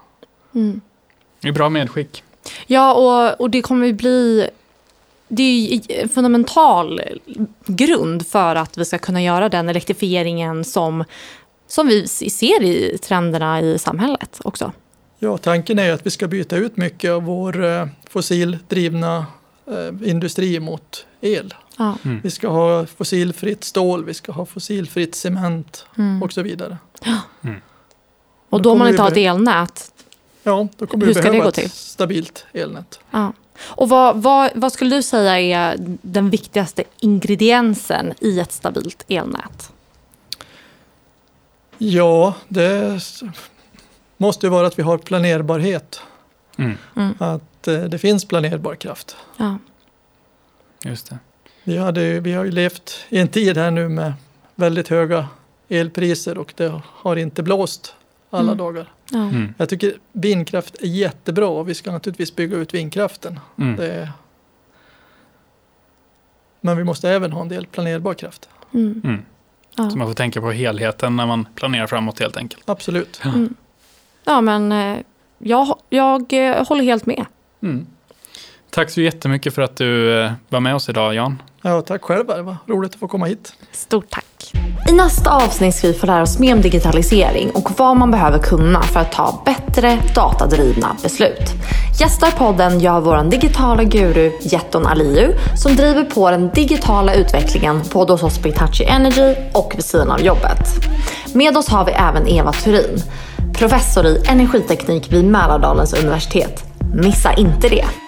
Mm. 0.55 0.81
Det 1.41 1.49
är 1.49 1.53
bra 1.53 1.69
medskick. 1.69 2.23
Ja, 2.67 2.95
och, 2.95 3.41
och 3.41 3.51
det 3.51 3.63
kommer 3.63 3.87
ju 3.87 3.93
bli... 3.93 4.49
Det 5.29 5.43
är 5.43 6.03
en 6.03 6.09
fundamental 6.09 7.01
grund 7.67 8.27
för 8.27 8.57
att 8.57 8.79
vi 8.79 8.85
ska 8.85 8.99
kunna 8.99 9.23
göra 9.23 9.49
den 9.49 9.69
elektrifieringen 9.69 10.65
som, 10.65 11.05
som 11.67 11.87
vi 11.87 12.09
ser 12.09 12.63
i 12.63 12.99
trenderna 13.03 13.61
i 13.61 13.79
samhället 13.79 14.41
också. 14.45 14.73
Ja, 15.19 15.39
tanken 15.39 15.79
är 15.79 15.93
att 15.93 16.07
vi 16.07 16.11
ska 16.11 16.29
byta 16.29 16.57
ut 16.57 16.77
mycket 16.77 17.11
av 17.11 17.23
vår 17.23 17.65
eh, 17.65 17.87
fossildrivna 18.11 19.27
eh, 19.67 20.11
industri 20.11 20.61
mot 20.61 21.07
el. 21.21 21.55
Ja. 21.77 21.97
Mm. 22.05 22.21
Vi 22.23 22.31
ska 22.31 22.49
ha 22.49 22.87
fossilfritt 22.87 23.65
stål, 23.65 24.05
vi 24.05 24.15
ska 24.15 24.33
ha 24.33 24.47
fossilfritt 24.47 25.15
cement 25.15 25.87
mm. 25.99 26.23
och 26.23 26.33
så 26.33 26.43
vidare. 26.43 26.79
Ja. 27.05 27.19
Mm. 27.45 27.61
Och 28.51 28.63
då, 28.63 28.73
om 28.73 28.79
man 28.79 28.89
inte 28.89 29.03
har 29.03 29.11
ett 29.11 29.17
elnät, 29.17 29.94
Ja, 30.47 30.69
då 30.77 30.87
kommer 30.87 31.07
Hur 31.07 31.15
det 31.15 31.23
behöva 31.23 31.49
ett 31.49 31.73
stabilt 31.73 32.47
elnät. 32.53 33.01
Ja. 33.11 33.33
Och 33.61 33.89
vad, 33.89 34.23
vad, 34.23 34.51
vad 34.55 34.73
skulle 34.73 34.97
du 34.97 35.03
säga 35.03 35.41
är 35.41 35.77
den 36.03 36.31
viktigaste 36.31 36.85
ingrediensen 37.01 38.15
i 38.21 38.41
ett 38.41 38.53
stabilt 38.53 39.05
elnät? 39.09 39.73
Ja, 41.79 42.35
det 42.49 43.01
måste 44.17 44.47
ju 44.47 44.51
vara 44.51 44.67
att 44.67 44.79
vi 44.79 44.83
har 44.83 44.99
planerbarhet. 44.99 46.01
Mm. 46.59 46.79
Mm. 46.97 47.15
Att 47.19 47.69
eh, 47.69 47.85
det 47.85 47.99
finns 47.99 48.25
planerbar 48.25 48.75
kraft. 48.75 49.17
Ja. 49.37 49.59
Just 50.85 51.11
det. 51.11 51.19
Vi, 51.65 51.77
hade, 51.77 52.21
vi 52.21 52.33
har 52.33 52.45
ju 52.45 52.51
levt 52.51 53.07
i 53.09 53.19
en 53.19 53.29
tid 53.29 53.57
här 53.57 53.71
nu 53.71 53.89
med 53.89 54.13
väldigt 54.55 54.89
höga 54.89 55.29
elpriser 55.69 56.39
och 56.39 56.53
det 56.57 56.81
har 56.85 57.17
inte 57.17 57.43
blåst 57.43 57.95
alla 58.35 58.53
Mm. 58.53 58.57
dagar. 58.59 58.93
Ja. 59.11 59.19
Mm. 59.19 59.55
Jag 59.57 59.69
tycker 59.69 59.93
vindkraft 60.13 60.75
är 60.83 60.87
jättebra 60.87 61.47
och 61.49 61.69
vi 61.69 61.75
ska 61.75 61.93
naturligtvis 61.93 62.37
bygga 62.37 62.57
ut 62.57 62.75
vindkraften. 62.75 63.41
Mm. 63.59 63.77
Det 63.77 63.93
är... 63.93 64.13
Men 66.61 66.77
vi 66.77 66.85
måste 66.85 67.11
även 67.11 67.33
ha 67.33 67.43
en 67.43 67.49
del 67.49 67.67
planerbar 67.67 68.15
kraft. 68.15 68.49
Mm. 68.75 69.01
Mm. 69.05 69.23
Ja. 69.77 69.91
Så 69.91 69.99
man 69.99 70.07
får 70.07 70.15
tänka 70.15 70.41
på 70.41 70.51
helheten 70.51 71.17
när 71.17 71.27
man 71.27 71.49
planerar 71.55 71.87
framåt 71.87 72.21
helt 72.21 72.37
enkelt. 72.37 72.63
Absolut. 72.71 73.21
ja, 74.25 74.41
men 74.41 74.73
eh, 74.73 74.99
jag, 75.39 75.79
jag 75.91 76.33
eh, 76.33 76.67
håller 76.67 76.85
helt 76.85 77.07
med. 77.07 77.25
Mm. 77.63 77.87
Tack 78.71 78.91
så 78.91 79.01
jättemycket 79.01 79.55
för 79.55 79.63
att 79.63 79.77
du 79.77 80.21
eh, 80.21 80.33
var 80.49 80.61
med 80.61 80.75
oss 80.75 80.89
idag 80.89 81.15
Jan. 81.15 81.43
Ja, 81.67 81.81
tack 81.81 82.03
själva. 82.03 82.37
Det 82.37 82.43
var 82.43 82.57
roligt 82.67 82.95
att 82.95 83.01
få 83.01 83.09
komma 83.09 83.27
hit. 83.27 83.53
Stort 83.73 84.11
tack. 84.11 84.53
I 84.89 84.93
nästa 84.93 85.31
avsnitt 85.37 85.75
ska 85.75 85.89
vi 85.89 85.95
få 85.95 86.07
lära 86.07 86.23
oss 86.23 86.39
mer 86.39 86.55
om 86.55 86.61
digitalisering 86.61 87.51
och 87.51 87.71
vad 87.79 87.97
man 87.97 88.11
behöver 88.11 88.39
kunna 88.39 88.83
för 88.83 89.01
att 89.01 89.13
ta 89.13 89.43
bättre 89.45 89.99
datadrivna 90.15 90.97
beslut. 91.03 91.51
Gästar 92.01 92.31
podden 92.31 92.81
gör 92.81 93.01
vår 93.01 93.31
digitala 93.31 93.85
guru 93.85 94.33
Jetton 94.41 94.87
Aliu 94.87 95.35
som 95.63 95.77
driver 95.77 96.05
på 96.05 96.31
den 96.31 96.51
digitala 96.51 97.15
utvecklingen 97.15 97.81
både 97.93 98.13
hos 98.13 98.23
oss 98.23 98.39
på 98.39 98.49
Hitachi 98.49 98.85
Energy 98.85 99.35
och 99.55 99.73
vid 99.77 99.85
sidan 99.85 100.11
av 100.11 100.21
jobbet. 100.21 100.69
Med 101.35 101.57
oss 101.57 101.69
har 101.69 101.85
vi 101.85 101.93
även 101.93 102.29
Eva 102.29 102.53
Turin, 102.53 103.03
professor 103.55 104.07
i 104.07 104.23
energiteknik 104.29 105.13
vid 105.13 105.25
Mälardalens 105.25 105.95
universitet. 105.95 106.65
Missa 106.95 107.33
inte 107.33 107.69
det! 107.69 108.04